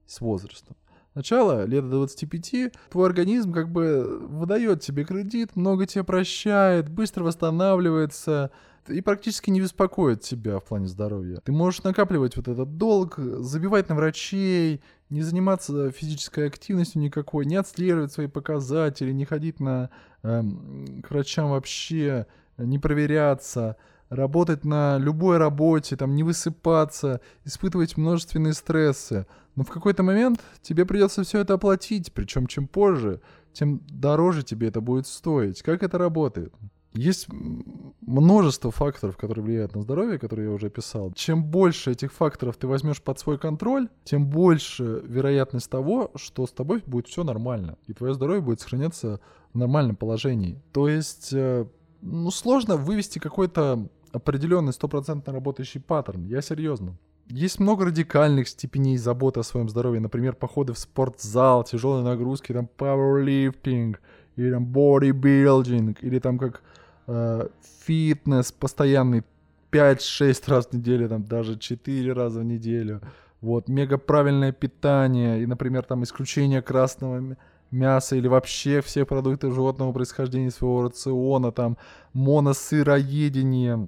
с 0.05 0.21
возрастом. 0.21 0.77
Сначала, 1.11 1.65
лет 1.65 1.83
до 1.83 1.97
25, 1.97 2.71
твой 2.89 3.05
организм 3.05 3.51
как 3.51 3.69
бы 3.69 4.19
выдает 4.29 4.79
тебе 4.79 5.03
кредит, 5.03 5.57
много 5.57 5.85
тебе 5.85 6.05
прощает, 6.05 6.87
быстро 6.87 7.25
восстанавливается, 7.25 8.51
и 8.87 9.01
практически 9.01 9.49
не 9.49 9.61
беспокоит 9.61 10.21
тебя 10.21 10.59
в 10.59 10.65
плане 10.65 10.87
здоровья. 10.87 11.39
Ты 11.43 11.51
можешь 11.51 11.83
накапливать 11.83 12.35
вот 12.35 12.47
этот 12.47 12.77
долг, 12.77 13.17
забивать 13.17 13.89
на 13.89 13.95
врачей, 13.95 14.81
не 15.09 15.21
заниматься 15.21 15.91
физической 15.91 16.47
активностью 16.47 17.01
никакой, 17.01 17.45
не 17.45 17.55
отслеживать 17.55 18.11
свои 18.11 18.27
показатели, 18.27 19.11
не 19.11 19.25
ходить 19.25 19.59
на, 19.59 19.89
э, 20.23 20.41
к 21.03 21.11
врачам 21.11 21.49
вообще, 21.49 22.27
не 22.57 22.79
проверяться, 22.79 23.77
работать 24.09 24.65
на 24.65 24.97
любой 24.97 25.37
работе, 25.37 25.95
там, 25.95 26.15
не 26.15 26.23
высыпаться, 26.23 27.21
испытывать 27.45 27.97
множественные 27.97 28.53
стрессы. 28.53 29.25
Но 29.55 29.63
в 29.63 29.69
какой-то 29.69 30.03
момент 30.03 30.41
тебе 30.61 30.85
придется 30.85 31.23
все 31.23 31.39
это 31.39 31.53
оплатить, 31.55 32.13
причем 32.13 32.47
чем 32.47 32.67
позже, 32.67 33.21
тем 33.53 33.81
дороже 33.89 34.43
тебе 34.43 34.67
это 34.67 34.81
будет 34.81 35.07
стоить. 35.07 35.61
Как 35.61 35.83
это 35.83 35.97
работает? 35.97 36.53
Есть 36.93 37.27
множество 38.01 38.69
факторов, 38.69 39.15
которые 39.15 39.45
влияют 39.45 39.75
на 39.75 39.81
здоровье, 39.81 40.19
которые 40.19 40.49
я 40.49 40.53
уже 40.53 40.67
описал. 40.67 41.13
Чем 41.13 41.43
больше 41.45 41.91
этих 41.91 42.11
факторов 42.11 42.57
ты 42.57 42.67
возьмешь 42.67 43.01
под 43.01 43.17
свой 43.17 43.37
контроль, 43.37 43.87
тем 44.03 44.27
больше 44.27 45.01
вероятность 45.05 45.69
того, 45.69 46.11
что 46.15 46.45
с 46.45 46.51
тобой 46.51 46.83
будет 46.85 47.07
все 47.07 47.23
нормально, 47.23 47.77
и 47.87 47.93
твое 47.93 48.13
здоровье 48.13 48.41
будет 48.41 48.59
сохраняться 48.59 49.21
в 49.53 49.57
нормальном 49.57 49.95
положении. 49.95 50.61
То 50.73 50.89
есть, 50.89 51.31
э, 51.31 51.65
ну, 52.01 52.29
сложно 52.29 52.75
вывести 52.75 53.19
какой-то 53.19 53.87
определенный 54.11 54.73
стопроцентно 54.73 55.31
работающий 55.31 55.79
паттерн. 55.79 56.25
Я 56.25 56.41
серьезно. 56.41 56.97
Есть 57.27 57.59
много 57.59 57.85
радикальных 57.85 58.49
степеней 58.49 58.97
заботы 58.97 59.39
о 59.39 59.43
своем 59.43 59.69
здоровье, 59.69 60.01
например, 60.01 60.35
походы 60.35 60.73
в 60.73 60.77
спортзал, 60.77 61.63
тяжелые 61.63 62.03
нагрузки, 62.03 62.51
там 62.51 62.67
powerlifting, 62.77 63.95
или 64.35 64.51
там 64.51 64.65
bodybuilding, 64.65 65.97
или 66.01 66.19
там 66.19 66.37
как 66.37 66.61
фитнес 67.85 68.51
постоянный 68.51 69.23
5-6 69.71 70.43
раз 70.47 70.67
в 70.67 70.73
неделю, 70.73 71.09
там 71.09 71.23
даже 71.23 71.57
4 71.57 72.13
раза 72.13 72.41
в 72.41 72.43
неделю. 72.43 73.01
Вот, 73.41 73.69
мега 73.69 73.97
правильное 73.97 74.51
питание, 74.51 75.41
и, 75.41 75.45
например, 75.45 75.83
там 75.83 76.03
исключение 76.03 76.61
красного 76.61 77.37
мяса 77.71 78.15
или 78.15 78.27
вообще 78.27 78.81
все 78.81 79.05
продукты 79.05 79.51
животного 79.51 79.93
происхождения 79.93 80.51
своего 80.51 80.83
рациона, 80.83 81.51
там 81.51 81.77
моносыроедение. 82.13 83.87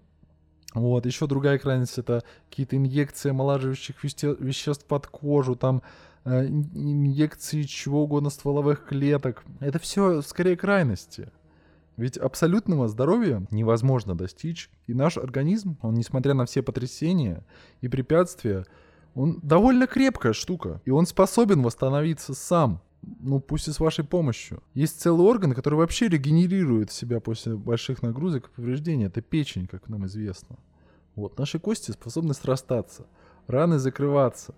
Вот, 0.73 1.05
еще 1.05 1.27
другая 1.27 1.59
крайность 1.59 1.99
это 1.99 2.23
какие-то 2.49 2.77
инъекции 2.77 3.29
омолаживающих 3.29 4.03
веще- 4.03 4.35
веществ 4.39 4.85
под 4.85 5.05
кожу, 5.05 5.55
там 5.55 5.83
э, 6.25 6.47
инъекции 6.47 7.61
чего 7.63 8.03
угодно 8.03 8.31
стволовых 8.31 8.85
клеток. 8.85 9.43
Это 9.59 9.77
все 9.77 10.23
скорее 10.23 10.57
крайности. 10.57 11.29
Ведь 11.95 12.17
абсолютного 12.17 12.87
здоровья 12.87 13.45
невозможно 13.51 14.17
достичь, 14.17 14.69
и 14.87 14.93
наш 14.93 15.17
организм, 15.17 15.77
он, 15.81 15.93
несмотря 15.93 16.33
на 16.33 16.45
все 16.45 16.63
потрясения 16.63 17.45
и 17.81 17.87
препятствия, 17.87 18.65
он 19.13 19.39
довольно 19.43 19.85
крепкая 19.85 20.33
штука, 20.33 20.81
и 20.85 20.89
он 20.89 21.05
способен 21.05 21.61
восстановиться 21.61 22.33
сам, 22.33 22.81
ну 23.19 23.39
пусть 23.39 23.67
и 23.67 23.71
с 23.71 23.79
вашей 23.79 24.03
помощью. 24.03 24.63
Есть 24.73 25.01
целый 25.01 25.27
орган, 25.27 25.53
который 25.53 25.75
вообще 25.75 26.07
регенерирует 26.07 26.91
себя 26.91 27.19
после 27.19 27.55
больших 27.55 28.01
нагрузок 28.01 28.47
и 28.47 28.55
повреждений, 28.55 29.05
это 29.05 29.21
печень, 29.21 29.67
как 29.67 29.87
нам 29.87 30.05
известно. 30.07 30.57
Вот, 31.15 31.37
наши 31.37 31.59
кости 31.59 31.91
способны 31.91 32.33
срастаться, 32.33 33.05
раны 33.45 33.77
закрываться, 33.77 34.55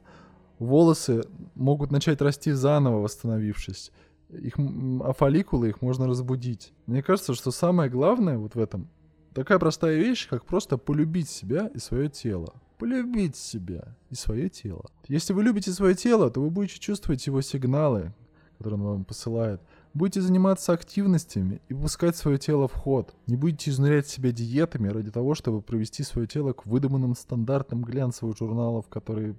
волосы 0.57 1.23
могут 1.53 1.91
начать 1.91 2.21
расти 2.21 2.51
заново, 2.53 3.01
восстановившись, 3.01 3.91
их, 4.29 4.55
а 4.57 5.13
фолликулы 5.13 5.69
их 5.69 5.81
можно 5.81 6.07
разбудить. 6.07 6.73
Мне 6.85 7.01
кажется, 7.03 7.33
что 7.33 7.51
самое 7.51 7.89
главное 7.89 8.37
вот 8.37 8.55
в 8.55 8.59
этом 8.59 8.87
такая 9.33 9.59
простая 9.59 9.97
вещь, 9.97 10.27
как 10.27 10.45
просто 10.45 10.77
полюбить 10.77 11.29
себя 11.29 11.69
и 11.73 11.79
свое 11.79 12.09
тело. 12.09 12.53
Полюбить 12.77 13.35
себя 13.35 13.95
и 14.09 14.15
свое 14.15 14.49
тело. 14.49 14.85
Если 15.07 15.33
вы 15.33 15.43
любите 15.43 15.71
свое 15.71 15.95
тело, 15.95 16.29
то 16.29 16.41
вы 16.41 16.49
будете 16.49 16.79
чувствовать 16.79 17.25
его 17.27 17.41
сигналы, 17.41 18.13
которые 18.57 18.79
он 18.79 18.85
вам 18.85 19.05
посылает. 19.05 19.61
Будете 19.93 20.19
заниматься 20.19 20.73
активностями 20.73 21.61
и 21.69 21.73
пускать 21.73 22.17
свое 22.17 22.37
тело 22.37 22.67
в 22.67 22.73
ход. 22.73 23.15
Не 23.27 23.37
будете 23.37 23.71
изнурять 23.71 24.07
себя 24.07 24.31
диетами 24.31 24.89
ради 24.89 25.09
того, 25.09 25.35
чтобы 25.35 25.61
провести 25.61 26.03
свое 26.03 26.27
тело 26.27 26.51
к 26.51 26.65
выдуманным 26.65 27.15
стандартам 27.15 27.81
глянцевых 27.81 28.37
журналов, 28.37 28.87
которые 28.89 29.35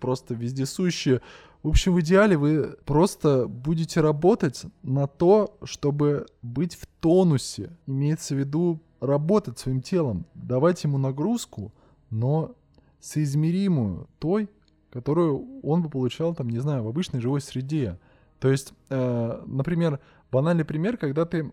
просто 0.00 0.34
вездесущие. 0.34 1.22
В 1.64 1.68
общем, 1.68 1.94
в 1.94 2.00
идеале 2.02 2.36
вы 2.36 2.76
просто 2.84 3.48
будете 3.48 4.02
работать 4.02 4.64
на 4.82 5.06
то, 5.06 5.56
чтобы 5.64 6.26
быть 6.42 6.74
в 6.74 6.86
тонусе. 7.00 7.70
Имеется 7.86 8.34
в 8.34 8.38
виду 8.38 8.82
работать 9.00 9.58
своим 9.58 9.80
телом, 9.80 10.26
давать 10.34 10.84
ему 10.84 10.98
нагрузку, 10.98 11.72
но 12.10 12.54
соизмеримую 13.00 14.10
той, 14.18 14.50
которую 14.90 15.62
он 15.62 15.82
бы 15.82 15.88
получал, 15.88 16.34
там, 16.34 16.50
не 16.50 16.58
знаю, 16.58 16.84
в 16.84 16.88
обычной 16.88 17.22
живой 17.22 17.40
среде. 17.40 17.98
То 18.40 18.50
есть, 18.50 18.74
э, 18.90 19.42
например, 19.46 20.00
банальный 20.30 20.66
пример, 20.66 20.98
когда 20.98 21.24
ты... 21.24 21.50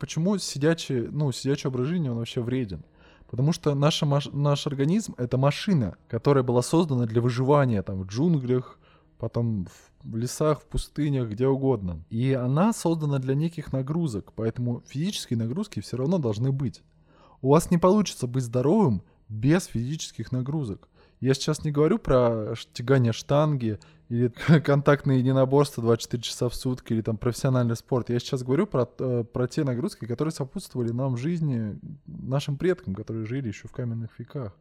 Почему 0.00 0.38
сидячий, 0.38 1.02
ну, 1.02 1.30
сидячий 1.30 1.68
образ 1.68 1.86
жизни, 1.86 2.08
он 2.08 2.16
вообще 2.16 2.40
вреден? 2.40 2.82
Потому 3.30 3.52
что 3.52 3.76
наша, 3.76 4.06
наш 4.32 4.66
организм— 4.66 5.14
это 5.18 5.38
машина, 5.38 5.94
которая 6.08 6.42
была 6.42 6.62
создана 6.62 7.06
для 7.06 7.22
выживания 7.22 7.80
там, 7.84 8.02
в 8.02 8.06
джунглях, 8.06 8.80
потом 9.22 9.68
в 10.02 10.16
лесах, 10.16 10.62
в 10.62 10.64
пустынях, 10.64 11.28
где 11.28 11.46
угодно. 11.46 12.02
И 12.10 12.32
она 12.32 12.72
создана 12.72 13.20
для 13.20 13.36
неких 13.36 13.72
нагрузок, 13.72 14.32
поэтому 14.34 14.82
физические 14.88 15.38
нагрузки 15.38 15.78
все 15.78 15.96
равно 15.96 16.18
должны 16.18 16.50
быть. 16.50 16.82
У 17.40 17.50
вас 17.50 17.70
не 17.70 17.78
получится 17.78 18.26
быть 18.26 18.42
здоровым 18.42 19.04
без 19.28 19.66
физических 19.66 20.32
нагрузок. 20.32 20.88
Я 21.20 21.34
сейчас 21.34 21.62
не 21.62 21.70
говорю 21.70 22.00
про 22.00 22.54
тягание 22.72 23.12
штанги 23.12 23.78
или 24.08 24.26
контактные 24.64 25.20
единоборства 25.20 25.84
24 25.84 26.20
часа 26.20 26.48
в 26.48 26.56
сутки, 26.56 26.92
или 26.92 27.02
там 27.02 27.16
профессиональный 27.16 27.76
спорт. 27.76 28.10
Я 28.10 28.18
сейчас 28.18 28.42
говорю 28.42 28.66
про, 28.66 28.88
э, 28.98 29.22
про 29.22 29.46
те 29.46 29.62
нагрузки, 29.62 30.04
которые 30.04 30.32
сопутствовали 30.32 30.90
нам 30.90 31.14
в 31.14 31.18
жизни, 31.18 31.78
нашим 32.06 32.56
предкам, 32.56 32.96
которые 32.96 33.24
жили 33.24 33.46
еще 33.46 33.68
в 33.68 33.72
каменных 33.72 34.18
веках. 34.18 34.52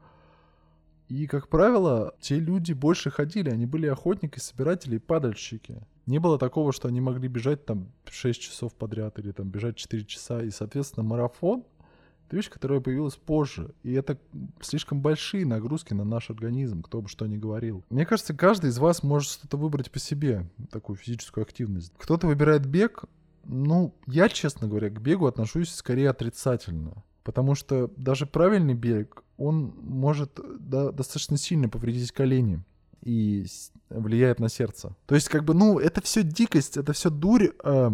И, 1.11 1.27
как 1.27 1.49
правило, 1.49 2.15
те 2.21 2.39
люди 2.39 2.71
больше 2.71 3.11
ходили, 3.11 3.49
они 3.49 3.65
были 3.65 3.85
охотники, 3.85 4.39
собиратели 4.39 4.95
и 4.95 4.99
падальщики. 4.99 5.81
Не 6.05 6.19
было 6.19 6.39
такого, 6.39 6.71
что 6.71 6.87
они 6.87 7.01
могли 7.01 7.27
бежать 7.27 7.65
там 7.65 7.91
6 8.09 8.39
часов 8.39 8.73
подряд 8.73 9.19
или 9.19 9.33
там 9.33 9.49
бежать 9.49 9.75
4 9.75 10.05
часа. 10.05 10.41
И, 10.41 10.51
соответственно, 10.51 11.03
марафон— 11.03 11.65
это 12.27 12.37
вещь, 12.37 12.49
которая 12.49 12.79
появилась 12.79 13.17
позже. 13.17 13.75
И 13.83 13.91
это 13.91 14.17
слишком 14.61 15.01
большие 15.01 15.45
нагрузки 15.45 15.93
на 15.93 16.05
наш 16.05 16.29
организм, 16.29 16.81
кто 16.81 17.01
бы 17.01 17.09
что 17.09 17.27
ни 17.27 17.35
говорил. 17.35 17.83
Мне 17.89 18.05
кажется, 18.05 18.33
каждый 18.33 18.69
из 18.69 18.77
вас 18.77 19.03
может 19.03 19.31
что-то 19.31 19.57
выбрать 19.57 19.91
по 19.91 19.99
себе, 19.99 20.49
такую 20.71 20.95
физическую 20.95 21.41
активность. 21.41 21.91
Кто-то 21.97 22.25
выбирает 22.25 22.65
бег, 22.65 23.03
ну, 23.43 23.93
я, 24.07 24.29
честно 24.29 24.69
говоря, 24.69 24.89
к 24.89 25.01
бегу 25.01 25.25
отношусь 25.25 25.73
скорее 25.73 26.11
отрицательно. 26.11 27.03
Потому 27.23 27.53
что 27.53 27.91
даже 27.97 28.25
правильный 28.25 28.75
бег, 28.75 29.23
он 29.41 29.73
может 29.81 30.39
да, 30.59 30.91
достаточно 30.91 31.37
сильно 31.37 31.67
повредить 31.67 32.11
колени 32.11 32.63
и 33.01 33.45
влияет 33.89 34.39
на 34.39 34.49
сердце. 34.49 34.95
То 35.07 35.15
есть, 35.15 35.29
как 35.29 35.43
бы, 35.43 35.53
ну, 35.53 35.79
это 35.79 36.01
все 36.01 36.23
дикость, 36.23 36.77
это 36.77 36.93
все 36.93 37.09
дурь. 37.09 37.49
А 37.63 37.91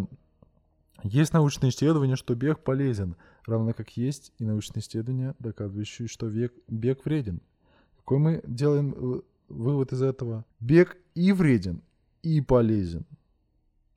есть 1.03 1.33
научные 1.33 1.69
исследования, 1.69 2.17
что 2.17 2.35
бег 2.35 2.63
полезен, 2.63 3.15
равно 3.45 3.73
как 3.73 3.95
есть 3.95 4.33
и 4.39 4.45
научные 4.45 4.81
исследования, 4.81 5.35
доказывающие, 5.39 6.07
что 6.07 6.27
бег, 6.27 6.53
бег 6.67 7.05
вреден. 7.05 7.41
Какой 7.99 8.17
мы 8.17 8.41
делаем 8.45 8.93
э, 8.97 9.21
вывод 9.47 9.93
из 9.93 10.01
этого? 10.01 10.43
Бег 10.59 10.97
и 11.15 11.31
вреден, 11.31 11.81
и 12.23 12.41
полезен. 12.41 13.05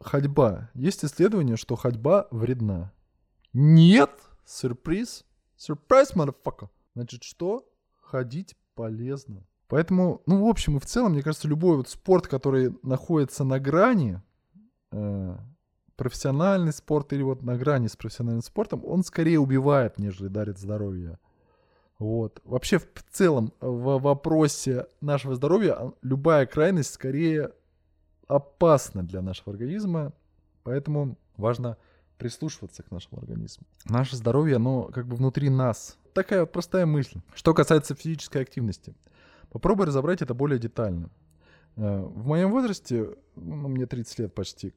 Ходьба. 0.01 0.71
Есть 0.75 1.05
исследование, 1.05 1.57
что 1.57 1.75
ходьба 1.75 2.29
вредна. 2.31 2.93
Нет! 3.53 4.11
Сюрприз? 4.47 5.25
Сюрприз, 5.57 6.13
motherfucker! 6.15 6.69
Значит, 6.95 7.23
что? 7.23 7.69
Ходить 8.01 8.57
полезно. 8.75 9.47
Поэтому, 9.69 10.23
ну, 10.27 10.45
в 10.45 10.49
общем 10.49 10.77
и 10.77 10.81
в 10.81 10.87
целом, 10.87 11.13
мне 11.13 11.23
кажется, 11.23 11.47
любой 11.47 11.77
вот 11.77 11.89
спорт, 11.89 12.27
который 12.27 12.75
находится 12.83 13.45
на 13.45 13.61
грани, 13.61 14.21
э, 14.91 15.37
профессиональный 15.95 16.73
спорт 16.73 17.13
или 17.13 17.23
вот 17.23 17.43
на 17.43 17.57
грани 17.57 17.87
с 17.87 17.95
профессиональным 17.95 18.43
спортом, 18.43 18.85
он 18.85 19.05
скорее 19.05 19.39
убивает, 19.39 19.99
нежели 19.99 20.29
дарит 20.29 20.59
здоровье. 20.59 21.19
Вот. 21.99 22.41
Вообще, 22.45 22.79
в 22.79 23.03
целом, 23.11 23.53
в 23.61 23.99
вопросе 24.01 24.87
нашего 25.03 25.35
здоровья 25.35 25.93
любая 26.01 26.47
крайность 26.47 26.95
скорее 26.95 27.53
опасна 28.27 29.03
для 29.03 29.21
нашего 29.21 29.53
организма, 29.53 30.15
поэтому 30.63 31.19
важно 31.37 31.77
прислушиваться 32.21 32.83
к 32.83 32.91
нашему 32.91 33.19
организму. 33.19 33.67
Наше 33.87 34.15
здоровье, 34.15 34.57
оно 34.57 34.85
как 34.85 35.07
бы 35.07 35.17
внутри 35.17 35.49
нас. 35.49 35.97
Такая 36.13 36.41
вот 36.41 36.53
простая 36.53 36.85
мысль. 36.85 37.21
Что 37.35 37.55
касается 37.55 37.95
физической 37.95 38.43
активности. 38.43 38.95
Попробуй 39.51 39.87
разобрать 39.87 40.21
это 40.23 40.35
более 40.35 40.59
детально. 40.59 41.11
Э, 41.77 42.01
в 42.01 42.27
моем 42.27 42.51
возрасте, 42.51 43.17
ну, 43.37 43.69
мне 43.69 43.87
30 43.87 44.19
лет 44.19 44.35
почти, 44.35 44.75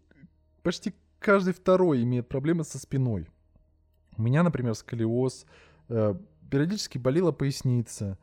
почти 0.64 0.96
каждый 1.20 1.54
второй 1.54 2.02
имеет 2.04 2.30
проблемы 2.30 2.64
со 2.64 2.80
спиной. 2.80 3.28
У 4.18 4.22
меня, 4.22 4.42
например, 4.42 4.74
сколиоз, 4.74 5.46
э, 5.90 6.16
периодически 6.50 6.98
болела 6.98 7.34
поясница. 7.34 8.18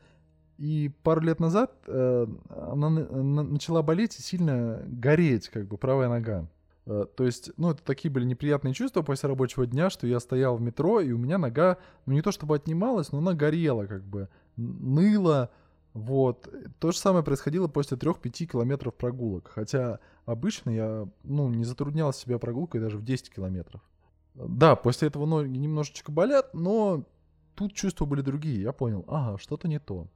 И 0.56 0.90
пару 1.02 1.20
лет 1.20 1.40
назад 1.40 1.74
э, 1.86 2.26
она 2.48 2.88
начала 2.88 3.82
болеть 3.82 4.18
и 4.18 4.22
сильно 4.22 4.82
гореть, 4.86 5.48
как 5.50 5.68
бы, 5.68 5.76
правая 5.76 6.08
нога. 6.08 6.48
Э, 6.86 7.06
то 7.14 7.24
есть, 7.24 7.50
ну, 7.56 7.70
это 7.70 7.82
такие 7.82 8.10
были 8.10 8.24
неприятные 8.24 8.74
чувства 8.74 9.02
после 9.02 9.28
рабочего 9.28 9.66
дня, 9.66 9.90
что 9.90 10.06
я 10.06 10.20
стоял 10.20 10.56
в 10.56 10.60
метро, 10.60 11.00
и 11.00 11.12
у 11.12 11.18
меня 11.18 11.38
нога, 11.38 11.78
ну, 12.06 12.14
не 12.14 12.22
то 12.22 12.32
чтобы 12.32 12.56
отнималась, 12.56 13.12
но 13.12 13.18
она 13.18 13.34
горела, 13.34 13.86
как 13.86 14.04
бы, 14.04 14.28
ныла, 14.56 15.50
вот. 15.92 16.48
То 16.78 16.92
же 16.92 16.98
самое 16.98 17.24
происходило 17.24 17.68
после 17.68 17.96
3-5 17.96 18.46
километров 18.46 18.94
прогулок. 18.94 19.50
Хотя 19.52 19.98
обычно 20.24 20.70
я, 20.70 21.08
ну, 21.24 21.48
не 21.48 21.64
затруднял 21.64 22.12
себя 22.12 22.38
прогулкой 22.38 22.80
даже 22.80 22.96
в 22.96 23.04
10 23.04 23.34
километров. 23.34 23.82
Да, 24.34 24.76
после 24.76 25.08
этого 25.08 25.26
ноги 25.26 25.56
немножечко 25.56 26.12
болят, 26.12 26.54
но 26.54 27.04
тут 27.56 27.74
чувства 27.74 28.06
были 28.06 28.20
другие. 28.20 28.62
Я 28.62 28.72
понял, 28.72 29.04
ага, 29.08 29.38
что-то 29.38 29.68
не 29.68 29.80
то. 29.80 30.06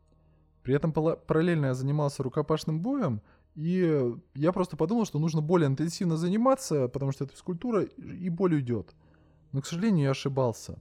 При 0.62 0.74
этом 0.74 0.92
параллельно 0.92 1.66
я 1.66 1.74
занимался 1.74 2.22
рукопашным 2.22 2.80
боем, 2.80 3.20
и 3.54 4.14
я 4.34 4.52
просто 4.52 4.76
подумал, 4.76 5.04
что 5.04 5.18
нужно 5.18 5.40
более 5.40 5.68
интенсивно 5.68 6.16
заниматься, 6.16 6.88
потому 6.88 7.12
что 7.12 7.24
это 7.24 7.34
физкультура, 7.34 7.82
и 7.82 8.28
боль 8.28 8.54
уйдет. 8.54 8.94
Но, 9.52 9.60
к 9.60 9.66
сожалению, 9.66 10.04
я 10.04 10.10
ошибался. 10.10 10.78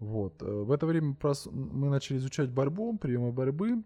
Вот. 0.00 0.42
Э, 0.42 0.46
в 0.46 0.72
это 0.72 0.86
время 0.86 1.16
мы 1.52 1.88
начали 1.88 2.16
изучать 2.16 2.50
борьбу, 2.50 2.98
приемы 2.98 3.30
борьбы, 3.30 3.84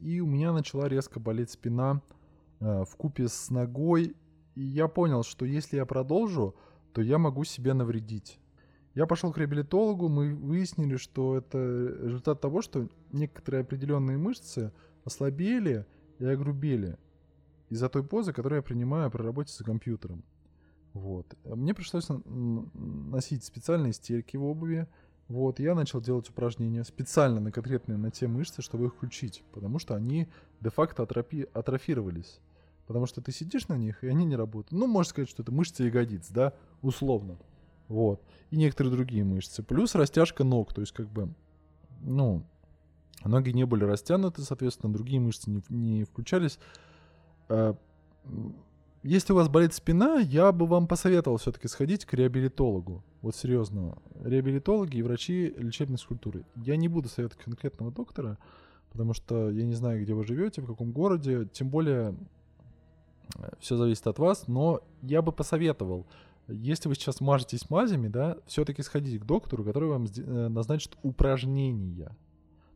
и 0.00 0.20
у 0.20 0.26
меня 0.26 0.52
начала 0.52 0.88
резко 0.88 1.20
болеть 1.20 1.50
спина 1.50 2.02
э, 2.58 2.84
в 2.84 2.96
купе 2.96 3.28
с 3.28 3.50
ногой, 3.50 4.16
и 4.56 4.62
я 4.62 4.88
понял, 4.88 5.22
что 5.22 5.46
если 5.46 5.76
я 5.76 5.86
продолжу, 5.86 6.56
то 6.92 7.00
я 7.00 7.18
могу 7.18 7.44
себе 7.44 7.74
навредить. 7.74 8.40
Я 8.94 9.06
пошел 9.06 9.32
к 9.32 9.38
реабилитологу, 9.38 10.08
мы 10.08 10.34
выяснили, 10.34 10.96
что 10.96 11.36
это 11.36 11.58
результат 12.02 12.40
того, 12.40 12.62
что 12.62 12.88
некоторые 13.12 13.60
определенные 13.60 14.18
мышцы 14.18 14.72
ослабели, 15.04 15.86
и 16.18 16.24
огрубели 16.26 16.98
из-за 17.68 17.88
той 17.88 18.02
позы, 18.02 18.32
которую 18.32 18.58
я 18.58 18.62
принимаю 18.62 19.10
при 19.10 19.22
работе 19.22 19.52
за 19.52 19.64
компьютером. 19.64 20.24
Вот. 20.92 21.36
Мне 21.44 21.74
пришлось 21.74 22.08
носить 22.08 23.44
специальные 23.44 23.92
стельки 23.92 24.36
в 24.36 24.44
обуви. 24.44 24.88
Вот, 25.28 25.60
я 25.60 25.74
начал 25.74 26.00
делать 26.00 26.30
упражнения 26.30 26.84
специально 26.84 27.38
на 27.38 27.52
конкретные 27.52 27.98
на 27.98 28.10
те 28.10 28.26
мышцы, 28.26 28.62
чтобы 28.62 28.86
их 28.86 28.94
включить, 28.94 29.44
потому 29.52 29.78
что 29.78 29.94
они 29.94 30.26
де-факто 30.60 31.02
атрофи, 31.02 31.46
атрофировались. 31.52 32.40
Потому 32.86 33.04
что 33.04 33.20
ты 33.20 33.30
сидишь 33.32 33.68
на 33.68 33.76
них, 33.76 34.02
и 34.02 34.08
они 34.08 34.24
не 34.24 34.36
работают. 34.36 34.72
Ну, 34.72 34.86
можно 34.86 35.10
сказать, 35.10 35.28
что 35.28 35.42
это 35.42 35.52
мышцы 35.52 35.82
ягодиц, 35.84 36.30
да, 36.30 36.54
условно. 36.80 37.36
Вот. 37.88 38.22
И 38.50 38.56
некоторые 38.56 38.90
другие 38.90 39.24
мышцы. 39.24 39.62
Плюс 39.62 39.94
растяжка 39.94 40.44
ног, 40.44 40.72
то 40.72 40.80
есть 40.80 40.92
как 40.92 41.10
бы, 41.10 41.34
ну, 42.00 42.46
Ноги 43.24 43.50
не 43.50 43.64
были 43.64 43.84
растянуты, 43.84 44.42
соответственно, 44.42 44.92
другие 44.92 45.20
мышцы 45.20 45.50
не, 45.50 45.62
не 45.68 46.04
включались. 46.04 46.58
А, 47.48 47.76
если 49.02 49.32
у 49.32 49.36
вас 49.36 49.48
болит 49.48 49.74
спина, 49.74 50.18
я 50.18 50.52
бы 50.52 50.66
вам 50.66 50.86
посоветовал 50.86 51.38
все-таки 51.38 51.68
сходить 51.68 52.04
к 52.04 52.14
реабилитологу. 52.14 53.04
Вот 53.22 53.34
серьезно. 53.34 53.98
Реабилитологи 54.22 54.96
и 54.96 55.02
врачи 55.02 55.54
лечебной 55.56 55.98
скульптуры. 55.98 56.44
Я 56.56 56.76
не 56.76 56.88
буду 56.88 57.08
советовать 57.08 57.44
конкретного 57.44 57.92
доктора, 57.92 58.38
потому 58.90 59.14
что 59.14 59.50
я 59.50 59.64
не 59.64 59.74
знаю, 59.74 60.02
где 60.02 60.14
вы 60.14 60.24
живете, 60.24 60.62
в 60.62 60.66
каком 60.66 60.92
городе. 60.92 61.48
Тем 61.52 61.70
более, 61.70 62.16
э, 63.36 63.50
все 63.60 63.76
зависит 63.76 64.06
от 64.06 64.18
вас. 64.18 64.46
Но 64.46 64.80
я 65.02 65.22
бы 65.22 65.32
посоветовал, 65.32 66.06
если 66.48 66.88
вы 66.88 66.94
сейчас 66.94 67.20
мажетесь 67.20 67.70
мазями, 67.70 68.08
да, 68.08 68.38
все-таки 68.46 68.82
сходить 68.82 69.20
к 69.20 69.24
доктору, 69.24 69.64
который 69.64 69.88
вам 69.88 70.04
э, 70.04 70.48
назначит 70.48 70.96
упражнения. 71.02 72.16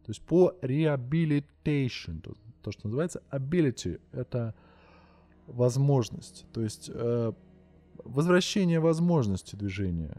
То 0.05 0.11
есть 0.11 0.23
по 0.23 0.55
rehabilitation, 0.63 2.21
то, 2.21 2.35
то 2.63 2.73
что 2.73 2.89
называется 2.89 3.23
ability, 3.31 4.01
это 4.13 4.55
возможность, 5.47 6.47
то 6.53 6.61
есть 6.61 6.91
э, 6.93 7.33
возвращение 8.05 8.81
возможности 8.81 9.57
движения. 9.57 10.17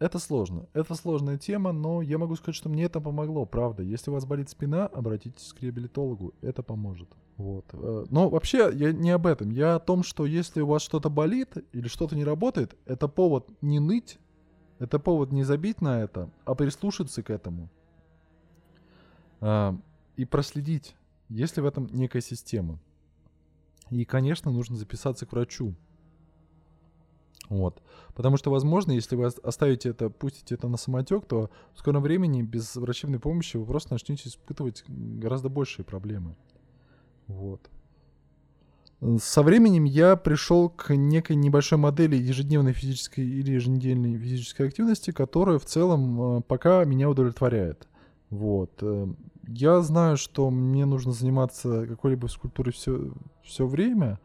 Это 0.00 0.18
сложно. 0.18 0.66
Это 0.72 0.94
сложная 0.94 1.38
тема, 1.38 1.72
но 1.72 2.02
я 2.02 2.18
могу 2.18 2.36
сказать, 2.36 2.56
что 2.56 2.68
мне 2.68 2.84
это 2.84 3.00
помогло, 3.00 3.46
правда. 3.46 3.82
Если 3.82 4.10
у 4.10 4.14
вас 4.14 4.26
болит 4.26 4.50
спина, 4.50 4.86
обратитесь 4.86 5.52
к 5.52 5.62
реабилитологу, 5.62 6.34
это 6.42 6.62
поможет. 6.62 7.08
Вот. 7.36 7.64
Э, 7.72 8.04
но 8.10 8.28
вообще 8.28 8.70
я 8.74 8.92
не 8.92 9.10
об 9.10 9.26
этом. 9.26 9.50
Я 9.50 9.76
о 9.76 9.80
том, 9.80 10.02
что 10.02 10.26
если 10.26 10.60
у 10.60 10.66
вас 10.66 10.82
что-то 10.82 11.10
болит 11.10 11.56
или 11.72 11.88
что-то 11.88 12.16
не 12.16 12.24
работает, 12.24 12.76
это 12.86 13.08
повод 13.08 13.48
не 13.62 13.80
ныть, 13.80 14.18
это 14.78 14.98
повод 14.98 15.32
не 15.32 15.44
забить 15.44 15.80
на 15.80 16.02
это, 16.02 16.28
а 16.44 16.54
прислушаться 16.54 17.22
к 17.22 17.30
этому 17.30 17.70
и 20.16 20.24
проследить, 20.24 20.94
есть 21.28 21.56
ли 21.56 21.62
в 21.62 21.66
этом 21.66 21.88
некая 21.92 22.20
система. 22.20 22.78
И, 23.90 24.04
конечно, 24.04 24.50
нужно 24.50 24.76
записаться 24.76 25.26
к 25.26 25.32
врачу. 25.32 25.74
Вот. 27.48 27.82
Потому 28.14 28.36
что, 28.36 28.50
возможно, 28.50 28.92
если 28.92 29.16
вы 29.16 29.26
оставите 29.26 29.90
это, 29.90 30.08
пустите 30.08 30.54
это 30.54 30.68
на 30.68 30.76
самотек, 30.76 31.26
то 31.26 31.50
в 31.74 31.78
скором 31.78 32.02
времени 32.02 32.42
без 32.42 32.74
врачебной 32.76 33.18
помощи 33.18 33.56
вы 33.56 33.66
просто 33.66 33.92
начнете 33.92 34.28
испытывать 34.28 34.84
гораздо 34.88 35.48
большие 35.48 35.84
проблемы. 35.84 36.36
Вот. 37.26 37.70
Со 39.18 39.42
временем 39.42 39.84
я 39.84 40.16
пришел 40.16 40.70
к 40.70 40.94
некой 40.94 41.36
небольшой 41.36 41.76
модели 41.76 42.16
ежедневной 42.16 42.72
физической 42.72 43.26
или 43.26 43.52
еженедельной 43.52 44.16
физической 44.16 44.68
активности, 44.68 45.10
которая 45.10 45.58
в 45.58 45.66
целом 45.66 46.38
э, 46.38 46.40
пока 46.42 46.84
меня 46.84 47.10
удовлетворяет. 47.10 47.86
Вот. 48.30 48.82
Я 49.46 49.80
знаю, 49.82 50.16
что 50.16 50.50
мне 50.50 50.86
нужно 50.86 51.12
заниматься 51.12 51.86
какой-либо 51.86 52.26
скульптурой 52.26 52.72
все, 52.72 53.12
все 53.42 53.66
время, 53.66 54.18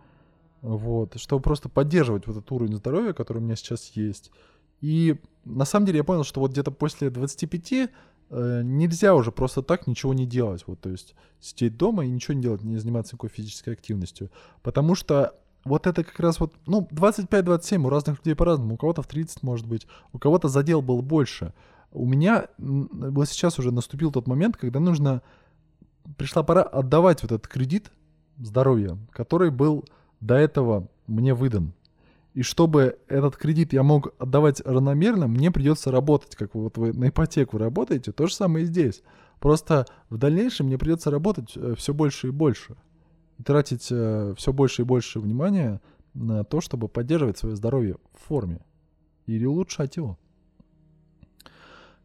вот, 0.61 1.19
чтобы 1.19 1.41
просто 1.41 1.69
поддерживать 1.69 2.27
вот 2.27 2.37
этот 2.37 2.51
уровень 2.51 2.75
здоровья, 2.75 3.13
который 3.13 3.39
у 3.39 3.41
меня 3.41 3.55
сейчас 3.55 3.91
есть. 3.95 4.31
И 4.81 5.17
на 5.45 5.65
самом 5.65 5.85
деле 5.85 5.97
я 5.99 6.03
понял, 6.03 6.23
что 6.23 6.39
вот 6.39 6.51
где-то 6.51 6.71
после 6.71 7.09
25 7.09 7.71
э, 7.73 8.61
нельзя 8.63 9.15
уже 9.15 9.31
просто 9.31 9.61
так 9.61 9.87
ничего 9.87 10.13
не 10.13 10.25
делать. 10.25 10.63
Вот, 10.67 10.79
то 10.79 10.89
есть 10.89 11.15
сидеть 11.39 11.77
дома 11.77 12.05
и 12.05 12.09
ничего 12.09 12.33
не 12.33 12.41
делать, 12.41 12.63
не 12.63 12.77
заниматься 12.77 13.15
никакой 13.15 13.29
физической 13.29 13.73
активностью. 13.73 14.31
Потому 14.61 14.95
что 14.95 15.35
вот 15.65 15.87
это 15.87 16.03
как 16.03 16.19
раз 16.19 16.39
вот, 16.39 16.53
ну, 16.65 16.87
25-27 16.91 17.85
у 17.85 17.89
разных 17.89 18.19
людей 18.19 18.35
по-разному. 18.35 18.75
У 18.75 18.77
кого-то 18.77 19.01
в 19.01 19.07
30, 19.07 19.43
может 19.43 19.67
быть, 19.67 19.87
у 20.13 20.19
кого-то 20.19 20.47
задел 20.47 20.81
был 20.81 21.01
больше. 21.01 21.53
У 21.91 22.05
меня 22.05 22.47
вот 22.57 23.27
сейчас 23.29 23.59
уже 23.59 23.71
наступил 23.71 24.11
тот 24.11 24.27
момент, 24.27 24.57
когда 24.57 24.79
нужно, 24.79 25.21
пришла 26.17 26.43
пора 26.43 26.61
отдавать 26.61 27.23
вот 27.23 27.31
этот 27.31 27.47
кредит 27.47 27.91
здоровья, 28.37 28.97
который 29.11 29.49
был 29.49 29.85
до 30.21 30.35
этого 30.35 30.87
мне 31.07 31.33
выдан. 31.33 31.73
И 32.33 32.43
чтобы 32.43 32.99
этот 33.07 33.35
кредит 33.35 33.73
я 33.73 33.81
мог 33.81 34.13
отдавать 34.19 34.61
равномерно, 34.61 35.27
мне 35.27 35.51
придется 35.51 35.91
работать, 35.91 36.35
как 36.35 36.53
вот 36.53 36.77
вы 36.77 36.93
на 36.93 37.09
ипотеку 37.09 37.57
работаете, 37.57 38.11
то 38.11 38.27
же 38.27 38.35
самое 38.35 38.65
и 38.65 38.67
здесь. 38.67 39.01
Просто 39.39 39.85
в 40.09 40.17
дальнейшем 40.17 40.67
мне 40.67 40.77
придется 40.77 41.09
работать 41.09 41.53
э, 41.55 41.73
все 41.75 41.93
больше 41.93 42.27
и 42.27 42.31
больше. 42.31 42.75
И 43.39 43.43
тратить 43.43 43.87
э, 43.89 44.33
все 44.37 44.53
больше 44.53 44.83
и 44.83 44.85
больше 44.85 45.19
внимания 45.19 45.81
на 46.13 46.43
то, 46.43 46.61
чтобы 46.61 46.87
поддерживать 46.87 47.37
свое 47.37 47.55
здоровье 47.55 47.97
в 48.13 48.27
форме 48.27 48.59
или 49.25 49.45
улучшать 49.45 49.97
его. 49.97 50.17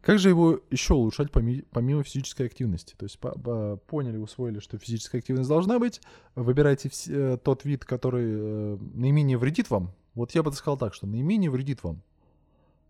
Как 0.05 0.19
же 0.19 0.29
его 0.29 0.59
еще 0.69 0.93
улучшать 0.93 1.31
помимо 1.31 2.03
физической 2.03 2.45
активности? 2.45 2.93
То 2.95 3.05
есть 3.05 3.17
поняли, 3.17 4.17
усвоили, 4.17 4.59
что 4.59 4.77
физическая 4.77 5.19
активность 5.19 5.49
должна 5.49 5.79
быть. 5.79 5.99
Выбирайте 6.35 6.91
э, 7.07 7.39
тот 7.43 7.65
вид, 7.65 7.85
который 7.85 8.25
э, 8.27 8.77
наименее 8.93 9.39
вредит 9.39 9.71
вам. 9.71 9.95
Вот 10.13 10.35
я 10.35 10.43
бы 10.43 10.51
сказал 10.51 10.77
так, 10.77 10.93
что 10.93 11.07
наименее 11.07 11.49
вредит 11.49 11.81
вам. 11.83 12.03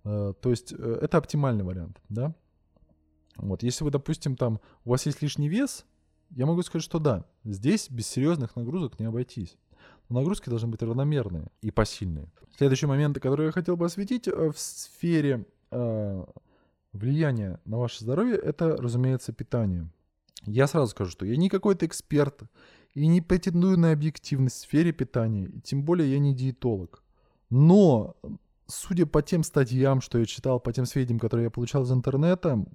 Э, 0.04 0.34
то 0.41 0.49
есть 0.49 0.73
это 0.73 1.17
оптимальный 1.17 1.63
вариант, 1.63 2.01
да? 2.10 2.36
Вот, 3.38 3.63
если 3.63 3.86
вы, 3.86 3.91
допустим, 3.91 4.36
там, 4.36 4.60
у 4.84 4.89
вас 4.89 5.06
есть 5.06 5.21
лишний 5.21 5.47
вес, 5.47 5.86
я 6.32 6.45
могу 6.45 6.63
сказать, 6.63 6.84
что 6.84 6.99
да, 6.99 7.23
здесь 7.45 7.89
без 7.89 8.08
серьезных 8.08 8.58
нагрузок 8.58 8.99
не 8.99 9.06
обойтись. 9.06 9.58
Нагрузки 10.10 10.49
должны 10.49 10.67
быть 10.67 10.82
равномерные 10.82 11.47
и 11.62 11.71
посильные. 11.71 12.30
Следующий 12.58 12.88
момент, 12.88 13.17
который 13.21 13.45
я 13.45 13.51
хотел 13.54 13.78
бы 13.78 13.86
осветить 13.86 14.28
в 14.28 14.56
сфере 14.58 15.45
влияние 16.95 17.60
на 17.65 17.77
ваше 17.77 18.01
здоровье– 18.01 18.36
это, 18.43 18.75
разумеется, 18.77 19.34
питание. 19.34 19.89
Я 20.45 20.67
сразу 20.67 20.91
скажу, 20.91 21.12
что 21.12 21.25
я 21.25 21.36
не 21.38 21.49
какой-то 21.49 21.86
эксперт 21.86 22.43
и 22.93 23.08
не 23.08 23.21
претендую 23.21 23.77
на 23.77 23.91
объективность 23.91 24.58
в 24.58 24.60
сфере 24.60 24.91
питания, 24.91 25.45
и 25.45 25.60
тем 25.62 25.84
более 25.84 26.12
я 26.12 26.19
не 26.19 26.34
диетолог. 26.34 27.03
Но, 27.49 28.15
судя 28.67 29.05
по 29.05 29.21
тем 29.21 29.43
статьям, 29.43 30.01
что 30.01 30.17
я 30.17 30.25
читал, 30.25 30.60
по 30.60 30.71
тем 30.71 30.86
сведениям, 30.86 31.19
которые 31.19 31.45
я 31.45 31.51
получал 31.51 31.84
из 31.84 31.91
интернета, 31.91 32.65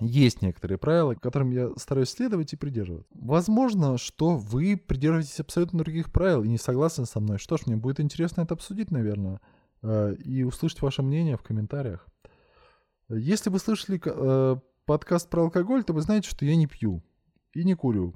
есть 0.00 0.42
некоторые 0.42 0.78
правила, 0.78 1.14
которым 1.14 1.50
я 1.50 1.70
стараюсь 1.76 2.10
следовать 2.10 2.52
и 2.52 2.56
придерживаться. 2.56 3.12
Возможно, 3.14 3.98
что 3.98 4.36
вы 4.36 4.76
придерживаетесь 4.76 5.40
абсолютно 5.40 5.80
других 5.80 6.10
правил 6.10 6.42
и 6.42 6.48
не 6.48 6.58
согласны 6.58 7.06
со 7.06 7.20
мной. 7.20 7.38
Что 7.38 7.56
ж, 7.56 7.66
мне 7.66 7.76
будет 7.76 8.00
интересно 8.00 8.42
это 8.42 8.54
обсудить, 8.54 8.90
наверное, 8.90 9.40
э, 9.82 10.14
и 10.24 10.44
услышать 10.44 10.82
ваше 10.82 11.02
мнение 11.02 11.36
в 11.36 11.42
комментариях. 11.42 12.06
Если 13.14 13.50
вы 13.50 13.58
слышали 13.58 14.00
э, 14.02 14.56
подкаст 14.86 15.28
про 15.28 15.42
алкоголь, 15.42 15.84
то 15.84 15.92
вы 15.92 16.00
знаете, 16.00 16.30
что 16.30 16.46
я 16.46 16.56
не 16.56 16.66
пью 16.66 17.02
и 17.52 17.62
не 17.62 17.74
курю. 17.74 18.14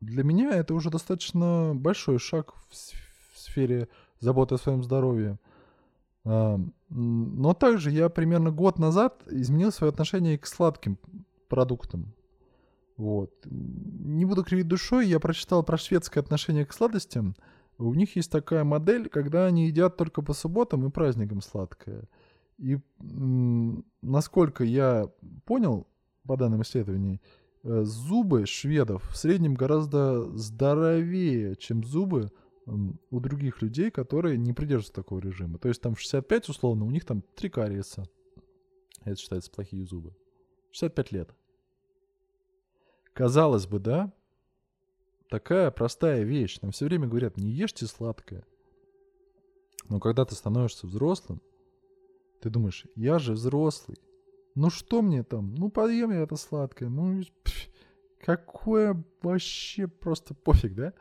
Для 0.00 0.24
меня 0.24 0.52
это 0.52 0.72
уже 0.74 0.88
достаточно 0.88 1.72
большой 1.74 2.18
шаг 2.18 2.54
в, 2.54 2.72
в 2.72 3.38
сфере 3.38 3.88
заботы 4.18 4.54
о 4.54 4.58
своем 4.58 4.82
здоровье. 4.82 5.38
А, 6.24 6.58
но 6.88 7.52
также 7.52 7.90
я 7.90 8.08
примерно 8.08 8.50
год 8.50 8.78
назад 8.78 9.22
изменил 9.26 9.72
свое 9.72 9.90
отношение 9.90 10.38
к 10.38 10.46
сладким 10.46 10.98
продуктам. 11.48 12.14
Вот. 12.96 13.32
Не 13.44 14.24
буду 14.24 14.42
кривить 14.42 14.68
душой, 14.68 15.06
я 15.06 15.20
прочитал 15.20 15.62
про 15.62 15.76
шведское 15.76 16.22
отношение 16.22 16.64
к 16.64 16.72
сладостям. 16.72 17.34
У 17.76 17.92
них 17.92 18.16
есть 18.16 18.30
такая 18.30 18.64
модель, 18.64 19.10
когда 19.10 19.46
они 19.46 19.66
едят 19.66 19.98
только 19.98 20.22
по 20.22 20.32
субботам 20.32 20.86
и 20.86 20.90
праздникам 20.90 21.42
сладкое. 21.42 22.04
И 22.60 22.78
насколько 24.02 24.64
я 24.64 25.10
понял 25.46 25.86
по 26.26 26.36
данным 26.36 26.60
исследований, 26.60 27.22
э, 27.62 27.82
зубы 27.84 28.44
шведов 28.44 29.08
в 29.10 29.16
среднем 29.16 29.54
гораздо 29.54 30.24
здоровее, 30.36 31.56
чем 31.56 31.82
зубы 31.82 32.30
у 32.66 33.20
других 33.20 33.62
людей, 33.62 33.90
которые 33.90 34.36
не 34.36 34.52
придерживаются 34.52 34.92
такого 34.92 35.20
режима. 35.20 35.58
То 35.58 35.68
есть 35.68 35.80
там 35.80 35.94
в 35.94 36.00
65 36.00 36.50
условно, 36.50 36.84
у 36.84 36.90
них 36.90 37.04
там 37.04 37.22
три 37.34 37.48
кариеса. 37.48 38.04
Это 39.04 39.18
считается 39.18 39.50
плохие 39.50 39.84
зубы. 39.86 40.14
65 40.70 41.12
лет. 41.12 41.34
Казалось 43.14 43.66
бы, 43.66 43.78
да? 43.80 44.12
Такая 45.30 45.70
простая 45.70 46.22
вещь. 46.22 46.60
Нам 46.60 46.72
все 46.72 46.84
время 46.84 47.08
говорят, 47.08 47.38
не 47.38 47.50
ешьте 47.50 47.86
сладкое. 47.86 48.44
Но 49.88 49.98
когда 49.98 50.24
ты 50.24 50.34
становишься 50.34 50.86
взрослым, 50.86 51.40
ты 52.40 52.50
думаешь, 52.50 52.86
я 52.96 53.18
же 53.18 53.32
взрослый. 53.32 53.98
Ну 54.54 54.70
что 54.70 55.02
мне 55.02 55.22
там? 55.22 55.54
Ну 55.54 55.70
поем 55.70 56.10
я 56.10 56.20
это 56.20 56.36
сладкое. 56.36 56.88
Ну 56.88 57.22
пф, 57.44 57.68
какое 58.18 59.02
вообще 59.22 59.86
просто 59.86 60.34
пофиг, 60.34 60.74
да? 60.74 60.92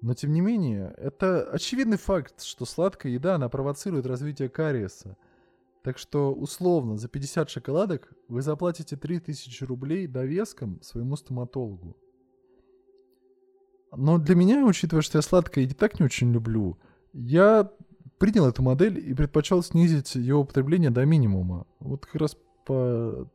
Но 0.00 0.14
тем 0.14 0.32
не 0.32 0.42
менее, 0.42 0.94
это 0.98 1.50
очевидный 1.50 1.96
факт, 1.96 2.42
что 2.42 2.66
сладкая 2.66 3.12
еда, 3.12 3.36
она 3.36 3.48
провоцирует 3.48 4.06
развитие 4.06 4.50
кариеса. 4.50 5.16
Так 5.82 5.98
что, 5.98 6.32
условно, 6.32 6.96
за 6.96 7.08
50 7.08 7.48
шоколадок 7.50 8.12
вы 8.28 8.42
заплатите 8.42 8.96
3000 8.96 9.64
рублей 9.64 10.06
довеском 10.06 10.80
своему 10.82 11.16
стоматологу. 11.16 11.96
Но 13.96 14.18
для 14.18 14.34
меня, 14.34 14.64
учитывая, 14.64 15.02
что 15.02 15.18
я 15.18 15.22
сладкое 15.22 15.64
и 15.64 15.68
так 15.68 15.98
не 16.00 16.04
очень 16.04 16.32
люблю, 16.32 16.78
я 17.12 17.70
принял 18.18 18.46
эту 18.46 18.62
модель 18.62 18.98
и 18.98 19.14
предпочел 19.14 19.62
снизить 19.62 20.14
его 20.14 20.40
употребление 20.40 20.90
до 20.90 21.04
минимума. 21.04 21.66
Вот 21.80 22.06
как 22.06 22.16
раз 22.16 22.36
по, 22.64 23.28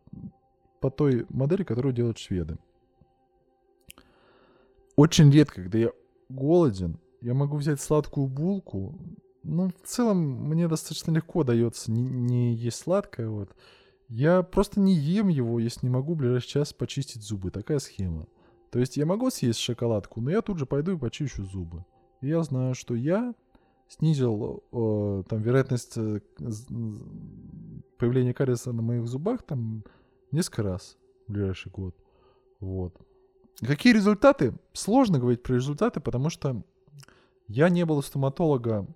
по 0.80 0.90
той 0.90 1.26
модели, 1.30 1.64
которую 1.64 1.94
делают 1.94 2.18
шведы. 2.18 2.58
Очень 4.96 5.32
редко, 5.32 5.62
когда 5.64 5.78
я 5.78 5.92
голоден, 6.30 7.00
я 7.22 7.34
могу 7.34 7.58
взять 7.58 7.80
сладкую 7.80 8.28
булку. 8.28 8.98
Ну, 9.44 9.70
в 9.70 9.88
целом, 9.88 10.18
мне 10.18 10.68
достаточно 10.68 11.12
легко 11.12 11.44
дается 11.44 11.92
не, 11.92 12.02
не 12.02 12.54
есть 12.54 12.78
сладкое. 12.78 13.30
Вот. 13.30 13.56
Я 14.10 14.44
просто 14.44 14.80
не 14.80 14.94
ем 14.94 15.28
его, 15.28 15.60
если 15.60 15.86
не 15.86 15.90
могу 15.90 16.14
в 16.14 16.18
ближайший 16.18 16.50
час 16.50 16.74
почистить 16.74 17.22
зубы. 17.22 17.52
Такая 17.52 17.80
схема. 17.80 18.28
То 18.72 18.80
есть 18.80 18.98
я 18.98 19.06
могу 19.06 19.30
съесть 19.30 19.60
шоколадку, 19.60 20.22
но 20.22 20.32
я 20.32 20.42
тут 20.42 20.60
же 20.60 20.66
пойду 20.66 20.94
и 20.94 20.98
почищу 20.98 21.46
зубы. 21.46 21.86
И 22.22 22.28
я 22.28 22.44
знаю, 22.44 22.76
что 22.76 22.96
я 22.96 23.34
снизил 23.90 24.64
э, 24.72 25.24
там 25.28 25.42
вероятность 25.42 25.98
э, 25.98 26.22
появления 27.98 28.34
кариеса 28.34 28.72
на 28.72 28.82
моих 28.82 29.08
зубах 29.08 29.44
там 29.44 29.84
несколько 30.32 30.64
раз 30.64 30.98
в 31.28 31.34
ближайший 31.34 31.72
год. 31.72 31.96
Вот. 32.60 32.96
Какие 33.60 33.94
результаты? 33.94 34.54
Сложно 34.74 35.20
говорить 35.20 35.44
про 35.44 35.56
результаты, 35.56 36.00
потому 36.00 36.30
что 36.30 36.64
я 37.48 37.70
не 37.70 37.84
был 37.86 37.98
у 37.98 38.02
стоматолога 38.02 38.88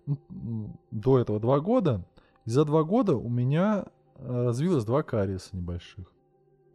до 0.91 1.19
этого 1.19 1.39
два 1.39 1.59
года. 1.59 2.05
И 2.45 2.49
за 2.49 2.63
два 2.63 2.83
года 2.83 3.15
у 3.15 3.29
меня 3.29 3.87
э, 4.15 4.45
развилось 4.45 4.85
два 4.85 5.01
кариеса 5.01 5.49
небольших. 5.53 6.11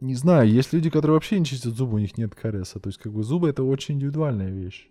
Не 0.01 0.15
знаю, 0.15 0.49
есть 0.49 0.73
люди, 0.73 0.89
которые 0.89 1.15
вообще 1.15 1.39
не 1.39 1.45
чистят 1.45 1.73
зубы, 1.73 1.95
у 1.95 1.99
них 1.99 2.17
нет 2.17 2.35
кариеса. 2.35 2.79
То 2.79 2.89
есть, 2.89 2.99
как 2.99 3.11
бы 3.11 3.23
зубы 3.23 3.49
это 3.49 3.63
очень 3.63 3.95
индивидуальная 3.95 4.49
вещь. 4.49 4.89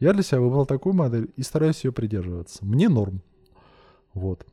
Я 0.00 0.12
для 0.12 0.22
себя 0.22 0.40
выбрал 0.40 0.66
такую 0.66 0.94
модель 0.94 1.30
и 1.36 1.42
стараюсь 1.42 1.84
ее 1.84 1.92
придерживаться. 1.92 2.64
Мне 2.64 2.88
норм. 2.88 3.22
Вот. 4.12 4.46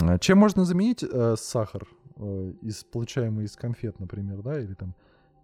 А 0.00 0.18
чем 0.18 0.38
можно 0.38 0.64
заменить 0.64 1.02
э, 1.02 1.34
сахар, 1.36 1.86
э, 2.16 2.52
из, 2.62 2.84
получаемый 2.84 3.44
из 3.44 3.56
конфет, 3.56 3.98
например, 4.00 4.42
да, 4.42 4.60
или 4.60 4.74
там 4.74 4.94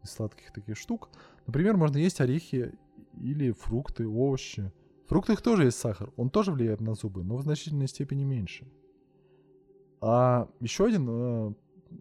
из 0.03 0.11
сладких 0.11 0.53
таких 0.53 0.77
штук? 0.77 1.11
Например, 1.47 1.77
можно 1.77 1.99
есть 1.99 2.21
орехи 2.21 2.73
или 3.21 3.53
фрукты, 3.53 4.07
овощи. 4.07 4.73
В 5.07 5.09
фруктах 5.09 5.43
тоже 5.43 5.65
есть 5.65 5.79
сахар, 5.79 6.13
он 6.17 6.31
тоже 6.31 6.53
влияет 6.53 6.81
на 6.81 6.95
зубы, 6.95 7.25
но 7.25 7.37
в 7.37 7.43
значительной 7.43 7.89
степени 7.89 8.25
меньше. 8.25 8.67
А 10.01 10.49
еще 10.61 10.87
один, 10.87 11.07
э, 11.09 11.53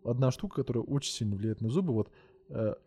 одна 0.04 0.32
штука, 0.32 0.58
которая 0.58 0.84
очень 0.84 1.14
сильно 1.14 1.36
влияет 1.36 1.62
на 1.62 1.70
зубы, 1.70 1.94
вот 1.94 2.12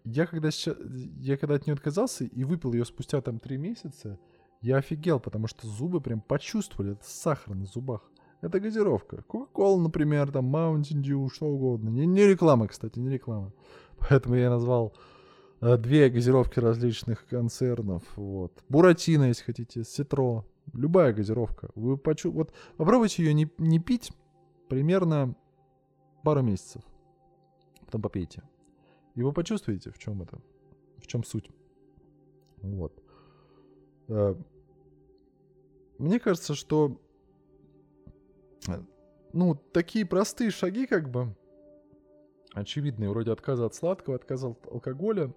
я 0.05 0.27
когда, 0.27 0.51
сейчас, 0.51 0.77
я 1.18 1.37
когда 1.37 1.55
от 1.55 1.66
нее 1.66 1.75
отказался 1.75 2.25
и 2.25 2.44
выпил 2.44 2.73
ее 2.73 2.85
спустя 2.85 3.20
там 3.20 3.38
три 3.38 3.59
месяца, 3.59 4.18
я 4.62 4.79
офигел, 4.79 5.20
потому 5.20 5.46
что 5.46 5.66
зубы 5.66 6.01
прям 6.01 6.20
почувствовали, 6.20 6.92
это 6.92 7.05
сахар 7.05 7.55
на 7.55 7.66
зубах. 7.66 8.11
Это 8.40 8.59
газировка. 8.59 9.23
Кока-кола, 9.23 9.81
например, 9.81 10.33
там 10.33 10.55
Mountain 10.55 11.03
Dew, 11.03 11.29
что 11.31 11.46
угодно. 11.46 11.90
Не, 11.90 12.07
не 12.07 12.27
реклама, 12.27 12.68
кстати, 12.68 12.99
не 12.99 13.11
реклама. 13.11 13.53
Поэтому 13.99 14.35
я 14.35 14.49
назвал 14.49 14.94
э, 15.61 15.77
две 15.77 16.09
газировки 16.09 16.59
различных 16.59 17.27
концернов. 17.27 18.03
Вот. 18.16 18.64
Буратино, 18.68 19.25
если 19.25 19.44
хотите, 19.44 19.85
Ситро. 19.85 20.46
Любая 20.73 21.12
газировка. 21.12 21.70
Вы 21.75 21.99
почу... 21.99 22.31
вот 22.31 22.53
попробуйте 22.77 23.25
ее 23.25 23.35
не, 23.35 23.51
не 23.59 23.79
пить 23.79 24.12
примерно 24.68 25.35
пару 26.23 26.42
месяцев. 26.42 26.83
Потом 27.85 28.01
попейте. 28.03 28.42
И 29.14 29.23
вы 29.23 29.33
почувствуете, 29.33 29.90
в 29.90 29.99
чем 29.99 30.23
это, 30.23 30.40
в 30.99 31.07
чем 31.07 31.25
суть. 31.25 31.51
Вот. 32.62 32.92
Э, 34.09 34.35
мне 35.99 36.20
кажется, 36.20 36.55
что 36.55 37.01
э, 38.68 38.83
ну, 39.33 39.55
такие 39.55 40.07
простые 40.07 40.51
шаги, 40.51 40.87
как 40.87 41.11
бы, 41.11 41.35
очевидные, 42.53 43.11
вроде 43.11 43.33
отказа 43.33 43.66
от 43.66 43.75
сладкого, 43.75 44.16
отказа 44.16 44.49
от 44.49 44.66
алкоголя, 44.66 45.35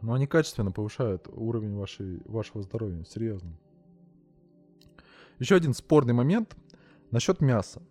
но 0.00 0.14
они 0.14 0.26
качественно 0.26 0.72
повышают 0.72 1.28
уровень 1.28 1.76
вашей, 1.76 2.20
вашего 2.24 2.62
здоровья, 2.62 3.04
серьезно. 3.04 3.56
Еще 5.38 5.54
один 5.54 5.74
спорный 5.74 6.12
момент 6.12 6.56
насчет 7.10 7.40
мяса. 7.40 7.82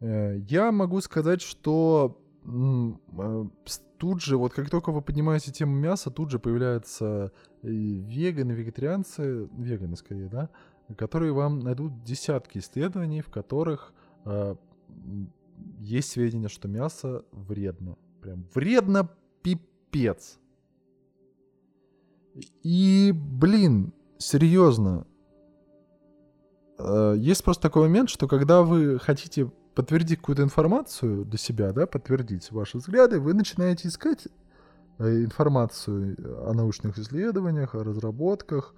Э, 0.00 0.36
я 0.48 0.72
могу 0.72 1.00
сказать, 1.00 1.42
что 1.42 2.21
тут 3.98 4.20
же, 4.20 4.36
вот 4.36 4.52
как 4.52 4.68
только 4.68 4.90
вы 4.90 5.00
поднимаете 5.00 5.52
тему 5.52 5.76
мяса, 5.76 6.10
тут 6.10 6.30
же 6.30 6.38
появляются 6.38 7.32
веганы, 7.62 8.52
вегетарианцы, 8.52 9.48
веганы 9.56 9.96
скорее, 9.96 10.28
да, 10.28 10.50
которые 10.96 11.32
вам 11.32 11.60
найдут 11.60 12.02
десятки 12.02 12.58
исследований, 12.58 13.20
в 13.20 13.28
которых 13.30 13.92
э, 14.24 14.56
есть 15.78 16.10
сведения, 16.10 16.48
что 16.48 16.68
мясо 16.68 17.24
вредно. 17.32 17.96
Прям 18.20 18.46
вредно 18.54 19.08
пипец. 19.42 20.38
И, 22.62 23.12
блин, 23.14 23.92
серьезно, 24.18 25.06
э, 26.78 27.14
есть 27.18 27.44
просто 27.44 27.62
такой 27.62 27.82
момент, 27.82 28.08
что 28.10 28.26
когда 28.26 28.62
вы 28.62 28.98
хотите 28.98 29.50
подтвердить 29.74 30.18
какую-то 30.18 30.42
информацию 30.42 31.24
для 31.24 31.38
себя, 31.38 31.72
да, 31.72 31.86
подтвердить 31.86 32.50
ваши 32.50 32.78
взгляды, 32.78 33.20
вы 33.20 33.34
начинаете 33.34 33.88
искать 33.88 34.28
э, 34.98 35.24
информацию 35.24 36.16
о 36.48 36.52
научных 36.52 36.98
исследованиях, 36.98 37.74
о 37.74 37.84
разработках, 37.84 38.74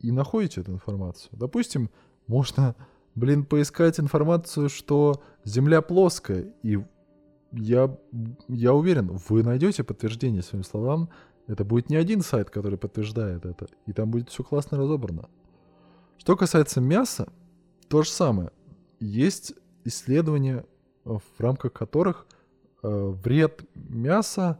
и 0.00 0.10
находите 0.10 0.60
эту 0.60 0.72
информацию. 0.72 1.30
Допустим, 1.32 1.90
можно, 2.26 2.74
блин, 3.14 3.44
поискать 3.44 4.00
информацию, 4.00 4.68
что 4.68 5.22
Земля 5.44 5.80
плоская, 5.80 6.52
и 6.62 6.84
я, 7.52 7.96
я 8.48 8.74
уверен, 8.74 9.20
вы 9.28 9.42
найдете 9.42 9.84
подтверждение 9.84 10.42
своим 10.42 10.64
словам. 10.64 11.10
Это 11.46 11.64
будет 11.64 11.90
не 11.90 11.96
один 11.96 12.22
сайт, 12.22 12.50
который 12.50 12.78
подтверждает 12.78 13.44
это, 13.44 13.66
и 13.86 13.92
там 13.92 14.10
будет 14.10 14.30
все 14.30 14.42
классно 14.42 14.78
разобрано. 14.78 15.28
Что 16.16 16.36
касается 16.36 16.80
мяса, 16.80 17.28
то 17.88 18.02
же 18.02 18.10
самое. 18.10 18.50
Есть 19.00 19.54
исследования, 19.84 20.64
в 21.04 21.22
рамках 21.38 21.72
которых 21.72 22.26
э, 22.82 22.88
вред 22.88 23.64
мяса 23.74 24.58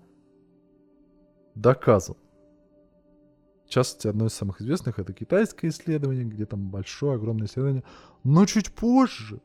доказан. 1.54 2.16
В 3.66 3.70
частности, 3.70 4.06
одно 4.06 4.26
из 4.26 4.34
самых 4.34 4.60
известных 4.60 4.98
это 4.98 5.12
китайское 5.12 5.70
исследование, 5.70 6.24
где 6.24 6.44
там 6.44 6.68
большое, 6.70 7.14
огромное 7.14 7.46
исследование. 7.46 7.84
Но 8.22 8.44
чуть 8.44 8.72
позже 8.74 9.40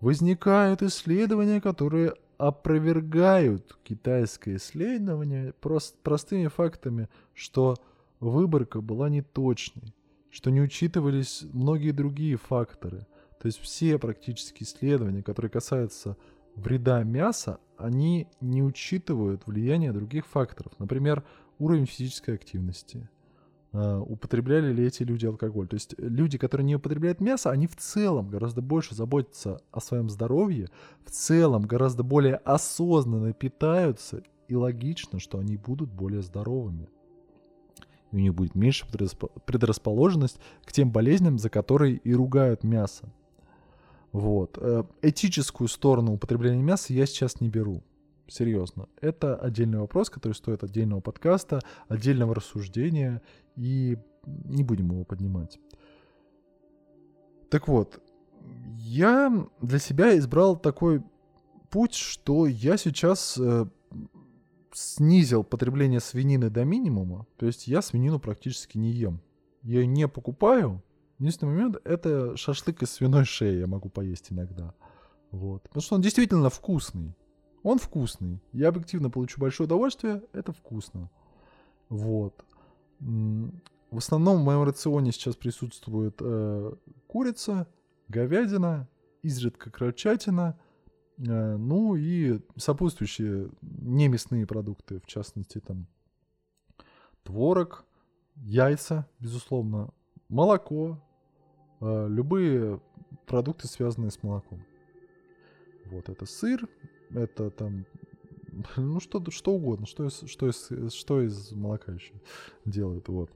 возникают 0.00 0.82
исследования, 0.82 1.60
которые 1.60 2.14
опровергают 2.36 3.78
китайское 3.84 4.56
исследование 4.56 5.52
прост, 5.60 5.96
простыми 6.02 6.48
фактами, 6.48 7.08
что 7.32 7.76
выборка 8.20 8.80
была 8.80 9.08
неточной, 9.08 9.94
что 10.30 10.50
не 10.50 10.60
учитывались 10.60 11.44
многие 11.52 11.92
другие 11.92 12.36
факторы. 12.36 13.06
То 13.44 13.48
есть 13.48 13.60
все 13.60 13.98
практически 13.98 14.62
исследования, 14.62 15.22
которые 15.22 15.50
касаются 15.50 16.16
вреда 16.54 17.02
мяса, 17.02 17.58
они 17.76 18.26
не 18.40 18.62
учитывают 18.62 19.46
влияние 19.46 19.92
других 19.92 20.24
факторов. 20.26 20.72
Например, 20.78 21.22
уровень 21.58 21.84
физической 21.84 22.36
активности, 22.36 23.06
а, 23.74 24.00
употребляли 24.00 24.72
ли 24.72 24.86
эти 24.86 25.02
люди 25.02 25.26
алкоголь. 25.26 25.68
То 25.68 25.74
есть 25.74 25.94
люди, 25.98 26.38
которые 26.38 26.64
не 26.64 26.76
употребляют 26.76 27.20
мясо, 27.20 27.50
они 27.50 27.66
в 27.66 27.76
целом 27.76 28.30
гораздо 28.30 28.62
больше 28.62 28.94
заботятся 28.94 29.60
о 29.70 29.82
своем 29.82 30.08
здоровье, 30.08 30.70
в 31.04 31.10
целом 31.10 31.64
гораздо 31.64 32.02
более 32.02 32.36
осознанно 32.36 33.34
питаются, 33.34 34.22
и 34.48 34.54
логично, 34.54 35.20
что 35.20 35.38
они 35.38 35.58
будут 35.58 35.90
более 35.90 36.22
здоровыми. 36.22 36.88
И 38.10 38.16
у 38.16 38.20
них 38.20 38.34
будет 38.34 38.54
меньше 38.54 38.86
предрасположенность 39.44 40.40
к 40.64 40.72
тем 40.72 40.90
болезням, 40.90 41.38
за 41.38 41.50
которые 41.50 41.96
и 41.96 42.14
ругают 42.14 42.64
мясо. 42.64 43.12
Вот. 44.14 44.58
Э, 44.60 44.84
этическую 45.02 45.66
сторону 45.66 46.12
употребления 46.12 46.62
мяса 46.62 46.92
я 46.92 47.04
сейчас 47.04 47.40
не 47.40 47.48
беру. 47.48 47.82
Серьезно. 48.28 48.88
Это 49.00 49.34
отдельный 49.34 49.80
вопрос, 49.80 50.08
который 50.08 50.34
стоит 50.34 50.62
отдельного 50.62 51.00
подкаста, 51.00 51.60
отдельного 51.88 52.32
рассуждения, 52.36 53.22
и 53.56 53.98
не 54.24 54.62
будем 54.62 54.92
его 54.92 55.04
поднимать. 55.04 55.58
Так 57.50 57.66
вот, 57.66 58.00
я 58.76 59.48
для 59.60 59.80
себя 59.80 60.16
избрал 60.16 60.56
такой 60.56 61.02
путь, 61.68 61.94
что 61.94 62.46
я 62.46 62.76
сейчас 62.76 63.36
э, 63.36 63.66
снизил 64.72 65.42
потребление 65.42 65.98
свинины 65.98 66.50
до 66.50 66.64
минимума. 66.64 67.26
То 67.36 67.46
есть 67.46 67.66
я 67.66 67.82
свинину 67.82 68.20
практически 68.20 68.78
не 68.78 68.92
ем. 68.92 69.20
Я 69.62 69.80
ее 69.80 69.88
не 69.88 70.06
покупаю. 70.06 70.84
Единственный 71.18 71.54
момент— 71.54 71.76
это 71.84 72.36
шашлык 72.36 72.82
из 72.82 72.90
свиной 72.90 73.24
шеи 73.24 73.60
я 73.60 73.66
могу 73.66 73.88
поесть 73.88 74.32
иногда. 74.32 74.74
Вот. 75.30 75.62
Потому 75.64 75.82
что 75.82 75.94
он 75.94 76.00
действительно 76.00 76.50
вкусный. 76.50 77.16
Он 77.62 77.78
вкусный. 77.78 78.42
Я 78.52 78.68
объективно 78.68 79.10
получу 79.10 79.40
большое 79.40 79.66
удовольствие, 79.66 80.22
это 80.32 80.52
вкусно. 80.52 81.10
Вот. 81.88 82.44
В 83.00 83.98
основном 83.98 84.42
в 84.42 84.44
моем 84.44 84.64
рационе 84.64 85.12
сейчас 85.12 85.36
присутствует 85.36 86.16
э, 86.20 86.72
курица, 87.06 87.68
говядина, 88.08 88.88
изредка 89.22 89.70
крольчатина, 89.70 90.58
э, 91.18 91.56
ну 91.56 91.94
и 91.94 92.40
сопутствующие 92.56 93.50
немясные 93.62 94.46
продукты, 94.46 95.00
в 95.00 95.06
частности 95.06 95.60
там 95.60 95.86
творог, 97.22 97.84
яйца, 98.36 99.08
безусловно, 99.20 99.90
молоко, 100.28 101.00
любые 102.08 102.80
продукты, 103.26 103.68
связанные 103.68 104.10
с 104.10 104.22
молоком. 104.22 104.64
Вот 105.86 106.08
это 106.08 106.26
сыр, 106.26 106.68
это 107.10 107.50
там, 107.50 107.84
ну 108.76 109.00
что, 109.00 109.22
что 109.30 109.52
угодно, 109.52 109.86
что 109.86 110.06
из, 110.06 110.22
что, 110.26 110.48
из, 110.48 110.92
что 110.92 111.20
из 111.22 111.52
молока 111.52 111.92
еще 111.92 112.14
делают, 112.64 113.08
вот. 113.08 113.30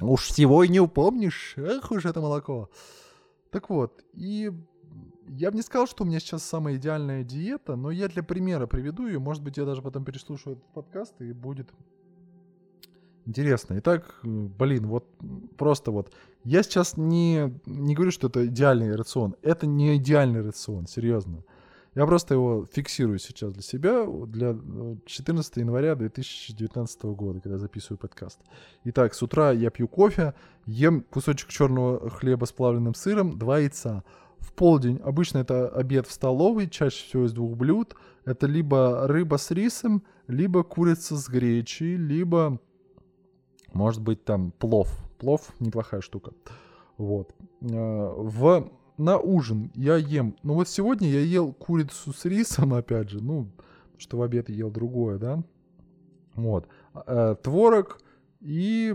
Уж 0.00 0.26
всего 0.26 0.62
и 0.62 0.68
не 0.68 0.80
упомнишь, 0.80 1.54
эх 1.56 1.90
уж 1.90 2.04
это 2.04 2.20
молоко. 2.20 2.70
Так 3.50 3.68
вот, 3.70 4.04
и 4.12 4.52
я 5.26 5.50
бы 5.50 5.56
не 5.56 5.62
сказал, 5.62 5.86
что 5.86 6.04
у 6.04 6.06
меня 6.06 6.20
сейчас 6.20 6.44
самая 6.44 6.76
идеальная 6.76 7.24
диета, 7.24 7.76
но 7.76 7.90
я 7.90 8.08
для 8.08 8.22
примера 8.22 8.66
приведу 8.66 9.06
ее. 9.06 9.18
Может 9.18 9.42
быть, 9.42 9.56
я 9.56 9.64
даже 9.64 9.82
потом 9.82 10.04
переслушаю 10.04 10.56
этот 10.56 10.72
подкаст, 10.72 11.20
и 11.20 11.32
будет 11.32 11.70
интересно. 13.28 13.78
Итак, 13.78 14.14
блин, 14.22 14.86
вот 14.86 15.06
просто 15.56 15.90
вот. 15.92 16.12
Я 16.44 16.62
сейчас 16.62 16.96
не, 16.96 17.54
не 17.66 17.94
говорю, 17.94 18.10
что 18.10 18.28
это 18.28 18.46
идеальный 18.46 18.96
рацион. 18.96 19.36
Это 19.42 19.66
не 19.66 19.96
идеальный 19.96 20.40
рацион, 20.40 20.86
серьезно. 20.86 21.44
Я 21.94 22.06
просто 22.06 22.34
его 22.34 22.64
фиксирую 22.72 23.18
сейчас 23.18 23.52
для 23.52 23.62
себя, 23.62 24.06
для 24.06 24.56
14 25.04 25.56
э, 25.56 25.60
января 25.60 25.94
2019 25.94 27.02
года, 27.04 27.40
когда 27.40 27.58
записываю 27.58 27.98
подкаст. 27.98 28.40
Итак, 28.84 29.14
с 29.14 29.22
утра 29.22 29.50
я 29.50 29.70
пью 29.70 29.88
кофе, 29.88 30.34
ем 30.66 31.00
кусочек 31.10 31.48
черного 31.48 32.08
хлеба 32.10 32.44
с 32.44 32.52
плавленным 32.52 32.94
сыром, 32.94 33.38
два 33.38 33.58
яйца. 33.58 34.04
В 34.38 34.52
полдень 34.52 35.00
обычно 35.02 35.38
это 35.38 35.68
обед 35.68 36.06
в 36.06 36.12
столовой, 36.12 36.68
чаще 36.68 37.04
всего 37.04 37.26
из 37.26 37.32
двух 37.32 37.56
блюд. 37.56 37.96
Это 38.24 38.46
либо 38.46 39.08
рыба 39.08 39.36
с 39.36 39.50
рисом, 39.50 40.04
либо 40.28 40.62
курица 40.62 41.16
с 41.16 41.28
гречей, 41.28 41.96
либо, 41.96 42.60
может 43.72 44.02
быть, 44.02 44.24
там 44.24 44.52
плов. 44.52 44.90
Плов 45.18 45.52
неплохая 45.60 46.00
штука. 46.00 46.32
Вот. 46.96 47.34
Э, 47.60 48.12
в 48.16 48.70
на 48.98 49.18
ужин 49.18 49.70
я 49.74 49.96
ем... 49.96 50.36
Ну 50.42 50.54
вот 50.54 50.68
сегодня 50.68 51.08
я 51.08 51.20
ел 51.20 51.52
курицу 51.52 52.12
с 52.12 52.24
рисом, 52.24 52.74
опять 52.74 53.10
же, 53.10 53.22
ну, 53.22 53.48
что 53.96 54.18
в 54.18 54.22
обед 54.22 54.48
ел 54.50 54.70
другое, 54.70 55.18
да? 55.18 55.42
Вот. 56.34 56.66
Э, 57.06 57.36
творог 57.40 58.00
и 58.40 58.94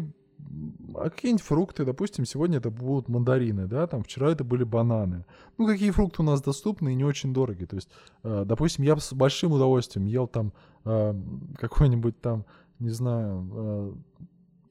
а 0.96 1.10
какие-нибудь 1.10 1.44
фрукты, 1.44 1.86
допустим, 1.86 2.26
сегодня 2.26 2.58
это 2.58 2.70
будут 2.70 3.08
мандарины, 3.08 3.66
да, 3.66 3.88
там 3.88 4.04
вчера 4.04 4.32
это 4.32 4.44
были 4.44 4.64
бананы. 4.64 5.26
Ну, 5.58 5.66
какие 5.66 5.92
фрукты 5.92 6.22
у 6.22 6.26
нас 6.26 6.42
доступны 6.42 6.92
и 6.92 6.96
не 6.96 7.06
очень 7.06 7.34
дорогие. 7.34 7.66
То 7.66 7.78
есть, 7.78 7.90
э, 8.24 8.44
допустим, 8.46 8.84
я 8.84 8.98
с 8.98 9.14
большим 9.14 9.54
удовольствием 9.54 10.06
ел 10.06 10.28
там 10.28 10.54
э, 10.86 11.14
какой-нибудь 11.58 12.20
там, 12.22 12.46
не 12.80 12.90
знаю, 12.90 13.50
э, 13.54 13.94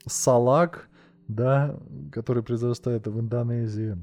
салак, 0.07 0.89
да, 1.29 1.79
который 2.13 2.43
произрастает 2.43 3.07
в 3.07 3.19
Индонезии 3.19 3.99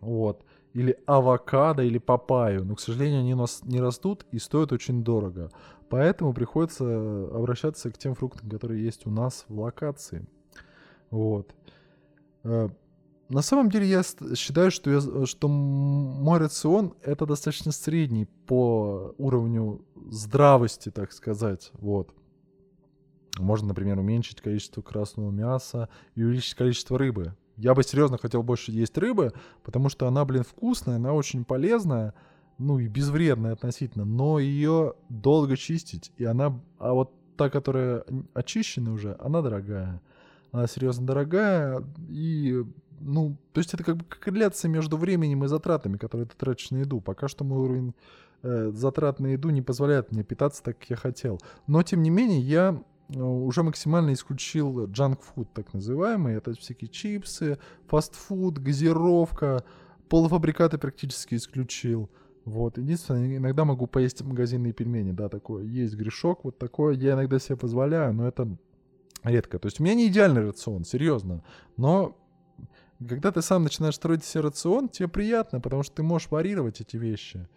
вот. 0.00 0.44
Или 0.72 0.96
авокадо, 1.06 1.82
или 1.82 1.98
папайю. 1.98 2.64
Но, 2.64 2.74
к 2.74 2.80
сожалению, 2.80 3.20
они 3.20 3.34
у 3.34 3.38
нас 3.38 3.62
не 3.64 3.80
растут 3.80 4.24
и 4.30 4.38
стоят 4.38 4.72
очень 4.72 5.02
дорого. 5.02 5.50
Поэтому 5.88 6.32
приходится 6.32 6.84
обращаться 6.84 7.90
к 7.90 7.98
тем 7.98 8.14
фруктам, 8.14 8.48
которые 8.48 8.84
есть 8.84 9.06
у 9.06 9.10
нас 9.10 9.44
в 9.48 9.60
локации. 9.60 10.26
Вот. 11.10 11.52
Э, 12.44 12.68
на 13.28 13.42
самом 13.42 13.68
деле 13.68 13.86
я 13.86 14.02
считаю, 14.36 14.70
что, 14.70 14.90
я, 14.90 15.26
что 15.26 15.48
мой 15.48 16.38
рацион 16.38 16.94
это 17.02 17.26
достаточно 17.26 17.72
средний 17.72 18.26
по 18.46 19.12
уровню 19.18 19.84
здравости, 20.08 20.90
так 20.90 21.12
сказать. 21.12 21.72
Вот. 21.74 22.14
Можно, 23.38 23.68
например, 23.68 23.98
уменьшить 23.98 24.40
количество 24.40 24.82
красного 24.82 25.30
мяса 25.30 25.88
и 26.14 26.22
увеличить 26.22 26.54
количество 26.54 26.98
рыбы. 26.98 27.34
Я 27.56 27.74
бы 27.74 27.82
серьезно 27.82 28.18
хотел 28.18 28.42
больше 28.42 28.72
есть 28.72 28.96
рыбы, 28.96 29.32
потому 29.62 29.88
что 29.88 30.06
она, 30.06 30.24
блин, 30.24 30.44
вкусная, 30.44 30.96
она 30.96 31.12
очень 31.12 31.44
полезная, 31.44 32.14
ну 32.58 32.78
и 32.78 32.88
безвредная 32.88 33.52
относительно, 33.52 34.04
но 34.04 34.38
ее 34.38 34.94
долго 35.08 35.56
чистить, 35.56 36.10
и 36.16 36.24
она, 36.24 36.58
а 36.78 36.92
вот 36.92 37.12
та, 37.36 37.48
которая 37.48 38.04
очищена 38.34 38.92
уже, 38.92 39.16
она 39.18 39.40
дорогая. 39.40 40.02
Она 40.52 40.66
серьезно 40.66 41.06
дорогая, 41.06 41.82
и, 42.08 42.64
ну, 43.00 43.36
то 43.52 43.60
есть 43.60 43.72
это 43.72 43.84
как 43.84 43.96
бы 43.96 44.04
корреляция 44.04 44.68
между 44.68 44.96
временем 44.96 45.44
и 45.44 45.48
затратами, 45.48 45.96
которые 45.96 46.26
ты 46.26 46.36
тратишь 46.36 46.70
на 46.70 46.78
еду. 46.78 47.00
Пока 47.00 47.28
что 47.28 47.44
мой 47.44 47.58
уровень 47.60 47.94
э, 48.42 48.70
затрат 48.74 49.20
на 49.20 49.28
еду 49.28 49.50
не 49.50 49.62
позволяет 49.62 50.12
мне 50.12 50.22
питаться 50.22 50.62
так, 50.62 50.78
как 50.78 50.90
я 50.90 50.96
хотел. 50.96 51.40
Но, 51.66 51.82
тем 51.82 52.02
не 52.02 52.10
менее, 52.10 52.40
я 52.40 52.82
уже 53.14 53.62
максимально 53.62 54.12
исключил 54.12 54.86
junk 54.86 55.18
food, 55.20 55.48
так 55.54 55.72
называемый. 55.74 56.34
Это 56.34 56.54
всякие 56.54 56.88
чипсы, 56.88 57.58
фастфуд, 57.86 58.58
газировка, 58.58 59.64
полуфабрикаты 60.08 60.78
практически 60.78 61.34
исключил. 61.34 62.10
Вот, 62.44 62.78
единственное, 62.78 63.36
иногда 63.36 63.64
могу 63.64 63.86
поесть 63.86 64.22
магазинные 64.22 64.72
пельмени, 64.72 65.12
да, 65.12 65.28
такое. 65.28 65.64
Есть 65.64 65.94
грешок, 65.94 66.44
вот 66.44 66.58
такое 66.58 66.94
я 66.94 67.12
иногда 67.12 67.38
себе 67.38 67.56
позволяю, 67.56 68.14
но 68.14 68.26
это 68.26 68.48
редко. 69.22 69.58
То 69.58 69.66
есть 69.66 69.80
у 69.80 69.84
меня 69.84 69.94
не 69.94 70.08
идеальный 70.08 70.46
рацион, 70.46 70.84
серьезно. 70.84 71.44
Но 71.76 72.16
когда 73.06 73.30
ты 73.30 73.42
сам 73.42 73.62
начинаешь 73.62 73.94
строить 73.94 74.24
себе 74.24 74.42
рацион, 74.42 74.88
тебе 74.88 75.08
приятно, 75.08 75.60
потому 75.60 75.82
что 75.82 75.96
ты 75.96 76.02
можешь 76.02 76.30
варьировать 76.30 76.80
эти 76.80 76.96
вещи. 76.96 77.48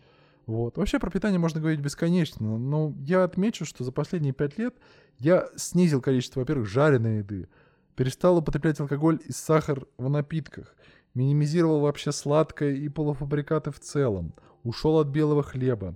Вот. 0.46 0.78
Вообще 0.78 1.00
про 1.00 1.10
питание 1.10 1.40
можно 1.40 1.60
говорить 1.60 1.80
бесконечно, 1.80 2.58
но 2.58 2.94
я 3.00 3.24
отмечу, 3.24 3.66
что 3.66 3.84
за 3.84 3.92
последние 3.92 4.34
пять 4.34 4.58
лет 4.58 4.76
я 5.20 5.48
снизил 5.56 6.02
количество, 6.02 6.42
во-первых, 6.42 6.68
жареной 6.68 7.20
еды, 7.20 7.48
перестал 7.96 8.38
употреблять 8.38 8.80
алкоголь 8.80 9.20
и 9.26 9.32
сахар 9.32 9.86
в 9.98 10.10
напитках, 10.10 10.76
минимизировал 11.14 11.80
вообще 11.80 12.12
сладкое 12.12 12.74
и 12.74 12.90
полуфабрикаты 12.90 13.72
в 13.72 13.80
целом, 13.80 14.34
ушел 14.64 15.00
от 15.00 15.08
белого 15.08 15.44
хлеба, 15.44 15.96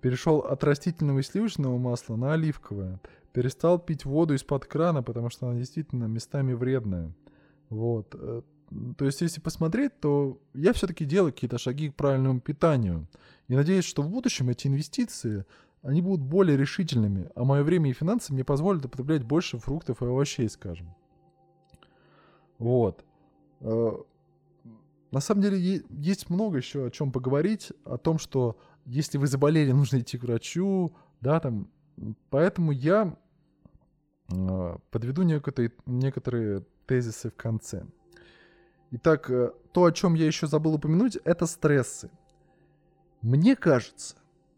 перешел 0.00 0.38
от 0.38 0.64
растительного 0.64 1.18
и 1.18 1.22
сливочного 1.22 1.76
масла 1.76 2.16
на 2.16 2.32
оливковое, 2.32 3.00
перестал 3.32 3.78
пить 3.78 4.04
воду 4.04 4.34
из-под 4.34 4.66
крана, 4.66 5.02
потому 5.02 5.28
что 5.30 5.48
она 5.48 5.58
действительно 5.58 6.04
местами 6.04 6.52
вредная. 6.54 7.12
Вот. 7.68 8.14
То 8.96 9.04
есть, 9.04 9.20
если 9.20 9.40
посмотреть, 9.40 10.00
то 10.00 10.40
я 10.54 10.72
все-таки 10.72 11.04
делаю 11.04 11.32
какие-то 11.32 11.58
шаги 11.58 11.90
к 11.90 11.94
правильному 11.94 12.40
питанию. 12.40 13.08
И 13.48 13.54
надеюсь, 13.54 13.84
что 13.84 14.02
в 14.02 14.08
будущем 14.08 14.48
эти 14.48 14.66
инвестиции, 14.66 15.44
они 15.82 16.00
будут 16.00 16.24
более 16.24 16.56
решительными, 16.56 17.30
а 17.34 17.44
мое 17.44 17.62
время 17.62 17.90
и 17.90 17.92
финансы 17.92 18.32
мне 18.32 18.44
позволят 18.44 18.84
употреблять 18.84 19.24
больше 19.24 19.58
фруктов 19.58 20.02
и 20.02 20.06
овощей, 20.06 20.48
скажем. 20.48 20.94
Вот. 22.58 23.04
Э, 23.60 23.92
на 25.10 25.20
самом 25.20 25.42
деле 25.42 25.82
есть 25.90 26.30
много 26.30 26.58
еще 26.58 26.86
о 26.86 26.90
чем 26.90 27.10
поговорить, 27.10 27.72
о 27.84 27.98
том, 27.98 28.18
что 28.18 28.56
если 28.86 29.18
вы 29.18 29.26
заболели, 29.26 29.72
нужно 29.72 29.98
идти 29.98 30.18
к 30.18 30.22
врачу, 30.22 30.94
да, 31.20 31.40
там. 31.40 31.68
Поэтому 32.30 32.72
я 32.72 33.16
э, 34.32 34.76
подведу 34.90 35.22
некоторые, 35.22 35.72
некоторые 35.86 36.64
тезисы 36.86 37.30
в 37.30 37.34
конце. 37.34 37.84
Итак, 38.94 39.30
э, 39.30 39.52
то, 39.72 39.84
о 39.84 39.92
чем 39.92 40.14
я 40.14 40.26
еще 40.26 40.46
забыл 40.46 40.74
упомянуть, 40.74 41.16
это 41.24 41.46
стрессы. 41.46 42.10
Мне 43.22 43.56
кажется, 43.56 44.16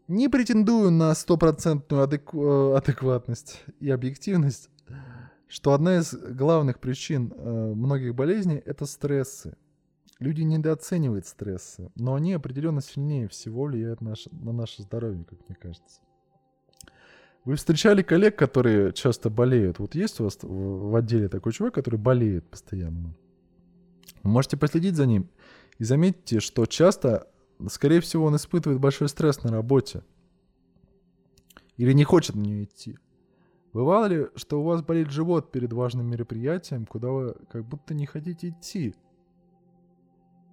не 0.09 0.27
претендую 0.27 0.91
на 0.91 1.15
стопроцентную 1.15 2.03
адеку- 2.03 2.73
э, 2.73 2.77
адекватность 2.77 3.63
и 3.79 3.89
объективность, 3.89 4.69
что 5.47 5.73
одна 5.73 5.97
из 5.99 6.13
главных 6.13 6.79
причин 6.79 7.33
многих 7.37 8.13
болезней– 8.13 8.61
это 8.65 8.85
стрессы. 8.85 9.55
Люди 10.19 10.41
недооценивают 10.41 11.25
стрессы, 11.25 11.91
но 11.95 12.15
они 12.15 12.33
определенно 12.33 12.81
сильнее 12.81 13.27
всего 13.29 13.63
влияют 13.63 14.01
на 14.01 14.11
наше, 14.11 14.29
на 14.31 14.51
наше 14.51 14.81
здоровье, 14.81 15.23
как 15.23 15.39
мне 15.47 15.55
кажется. 15.55 16.01
Вы 17.45 17.55
встречали 17.55 18.01
коллег, 18.01 18.35
которые 18.35 18.91
часто 18.91 19.29
болеют? 19.29 19.79
Вот 19.79 19.95
есть 19.95 20.19
у 20.19 20.23
вас 20.23 20.39
в 20.41 20.95
отделе 20.95 21.29
такой 21.29 21.53
человек, 21.53 21.75
который 21.75 21.99
болеет 21.99 22.49
постоянно? 22.49 23.15
Можете 24.23 24.57
последить 24.57 24.95
за 24.95 25.05
ним 25.05 25.29
и 25.77 25.83
заметьте, 25.83 26.39
что 26.39 26.65
часто, 26.65 27.27
скорее 27.67 28.01
всего, 28.01 28.25
он 28.25 28.35
испытывает 28.35 28.79
большой 28.79 29.09
стресс 29.09 29.43
на 29.43 29.51
работе. 29.51 30.03
Или 31.77 31.93
не 31.93 32.03
хочет 32.03 32.35
на 32.35 32.41
нее 32.41 32.63
идти. 32.63 32.97
Бывало 33.73 34.05
ли, 34.05 34.27
что 34.35 34.61
у 34.61 34.63
вас 34.63 34.81
болит 34.81 35.09
живот 35.09 35.51
перед 35.51 35.73
важным 35.73 36.09
мероприятием, 36.09 36.85
куда 36.85 37.09
вы 37.09 37.35
как 37.49 37.65
будто 37.65 37.93
не 37.93 38.05
хотите 38.05 38.49
идти? 38.49 38.95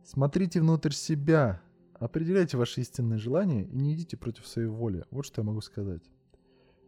Смотрите 0.04 0.60
внутрь 0.60 0.90
себя, 0.90 1.62
определяйте 1.94 2.56
ваши 2.56 2.80
истинные 2.80 3.18
желания 3.18 3.62
и 3.64 3.76
не 3.76 3.94
идите 3.94 4.16
против 4.16 4.46
своей 4.48 4.66
воли. 4.66 5.04
Вот 5.12 5.24
что 5.24 5.42
я 5.42 5.46
могу 5.46 5.60
сказать. 5.60 6.02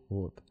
Вот. 0.08 0.42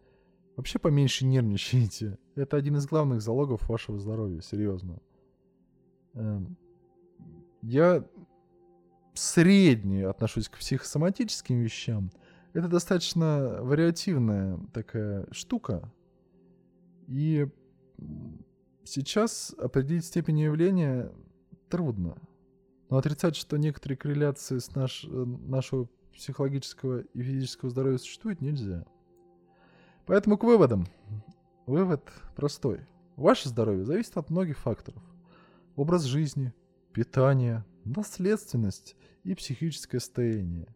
Вообще 0.55 0.79
поменьше 0.79 1.25
нервничайте. 1.25 2.17
Это 2.35 2.55
один 2.55 2.77
из 2.77 2.87
главных 2.87 3.21
залогов 3.21 3.67
вашего 3.67 3.99
здоровья, 3.99 4.39
серьезно. 4.39 4.99
Эм, 6.13 6.57
я 7.61 8.05
средне 9.13 10.07
отношусь 10.07 10.49
к 10.49 10.57
психосоматическим 10.57 11.59
вещам. 11.61 12.11
Это 12.53 12.67
достаточно 12.67 13.59
вариативная 13.61 14.59
такая 14.73 15.27
штука. 15.31 15.91
И 17.07 17.47
сейчас 18.83 19.55
определить 19.57 20.05
степень 20.05 20.39
явления 20.39 21.11
трудно. 21.69 22.15
Но 22.89 22.97
отрицать, 22.97 23.35
что 23.35 23.57
некоторые 23.57 23.97
корреляции 23.97 24.59
с 24.59 24.75
наш, 24.75 25.03
э, 25.05 25.07
нашего 25.07 25.89
психологического 26.13 26.99
и 26.99 27.23
физического 27.23 27.71
здоровья 27.71 27.97
существуют, 27.97 28.41
нельзя. 28.41 28.85
Поэтому 30.05 30.37
к 30.37 30.43
выводам. 30.43 30.85
Вывод 31.65 32.03
простой. 32.35 32.81
Ваше 33.15 33.49
здоровье 33.49 33.85
зависит 33.85 34.17
от 34.17 34.29
многих 34.29 34.59
факторов. 34.59 35.01
Образ 35.75 36.03
жизни, 36.03 36.53
питание, 36.93 37.65
наследственность 37.83 38.95
и 39.23 39.33
психическое 39.33 39.99
состояние. 39.99 40.67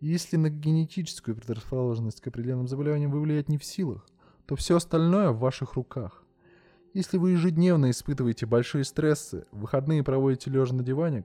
И 0.00 0.08
если 0.08 0.36
на 0.36 0.50
генетическую 0.50 1.36
предрасположенность 1.36 2.20
к 2.20 2.26
определенным 2.26 2.66
заболеваниям 2.66 3.12
вы 3.12 3.20
влиять 3.20 3.48
не 3.48 3.56
в 3.56 3.64
силах, 3.64 4.04
то 4.46 4.56
все 4.56 4.78
остальное 4.78 5.30
в 5.30 5.38
ваших 5.38 5.74
руках. 5.74 6.24
Если 6.92 7.18
вы 7.18 7.30
ежедневно 7.30 7.90
испытываете 7.90 8.46
большие 8.46 8.82
стрессы, 8.82 9.46
выходные 9.52 10.02
проводите 10.02 10.50
лежа 10.50 10.74
на 10.74 10.82
диване, 10.82 11.24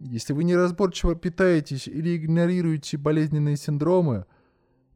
если 0.00 0.32
вы 0.32 0.42
неразборчиво 0.42 1.14
питаетесь 1.14 1.86
или 1.86 2.16
игнорируете 2.16 2.96
болезненные 2.98 3.56
синдромы, 3.56 4.26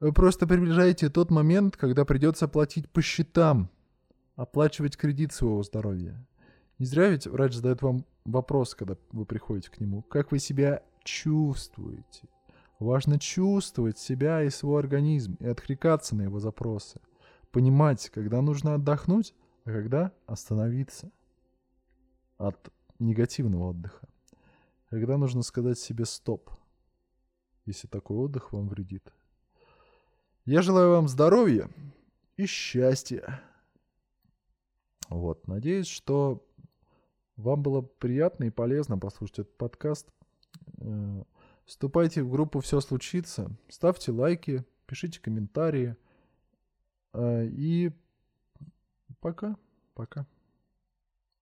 вы 0.00 0.12
просто 0.12 0.48
приближаете 0.48 1.10
тот 1.10 1.30
момент, 1.30 1.76
когда 1.76 2.04
придется 2.04 2.48
платить 2.48 2.90
по 2.90 3.02
счетам, 3.02 3.70
оплачивать 4.34 4.96
кредит 4.96 5.32
своего 5.32 5.62
здоровья. 5.62 6.26
Не 6.82 6.86
зря 6.86 7.10
ведь 7.10 7.28
врач 7.28 7.54
задает 7.54 7.80
вам 7.80 8.04
вопрос, 8.24 8.74
когда 8.74 8.96
вы 9.12 9.24
приходите 9.24 9.70
к 9.70 9.78
нему. 9.78 10.02
Как 10.02 10.32
вы 10.32 10.40
себя 10.40 10.82
чувствуете? 11.04 12.28
Важно 12.80 13.20
чувствовать 13.20 13.98
себя 13.98 14.42
и 14.42 14.50
свой 14.50 14.80
организм 14.80 15.36
и 15.38 15.46
откликаться 15.46 16.16
на 16.16 16.22
его 16.22 16.40
запросы. 16.40 17.00
Понимать, 17.52 18.10
когда 18.10 18.42
нужно 18.42 18.74
отдохнуть, 18.74 19.32
а 19.64 19.70
когда 19.70 20.12
остановиться 20.26 21.12
от 22.36 22.58
негативного 22.98 23.68
отдыха. 23.68 24.08
Когда 24.90 25.18
нужно 25.18 25.42
сказать 25.42 25.78
себе 25.78 26.04
«стоп», 26.04 26.50
если 27.64 27.86
такой 27.86 28.16
отдых 28.16 28.52
вам 28.52 28.66
вредит. 28.66 29.12
Я 30.46 30.62
желаю 30.62 30.90
вам 30.90 31.06
здоровья 31.06 31.70
и 32.36 32.44
счастья. 32.46 33.40
Вот, 35.08 35.46
надеюсь, 35.46 35.86
что 35.86 36.44
вам 37.36 37.62
было 37.62 37.80
приятно 37.82 38.44
и 38.44 38.50
полезно 38.50 38.98
послушать 38.98 39.40
этот 39.40 39.56
подкаст. 39.56 40.08
Э, 40.78 41.22
вступайте 41.64 42.22
в 42.22 42.30
группу 42.30 42.60
«Все 42.60 42.80
случится», 42.80 43.50
ставьте 43.68 44.12
лайки, 44.12 44.64
пишите 44.86 45.20
комментарии. 45.20 45.96
Э, 47.12 47.46
и 47.46 47.92
пока, 49.20 49.56
пока. 49.94 50.26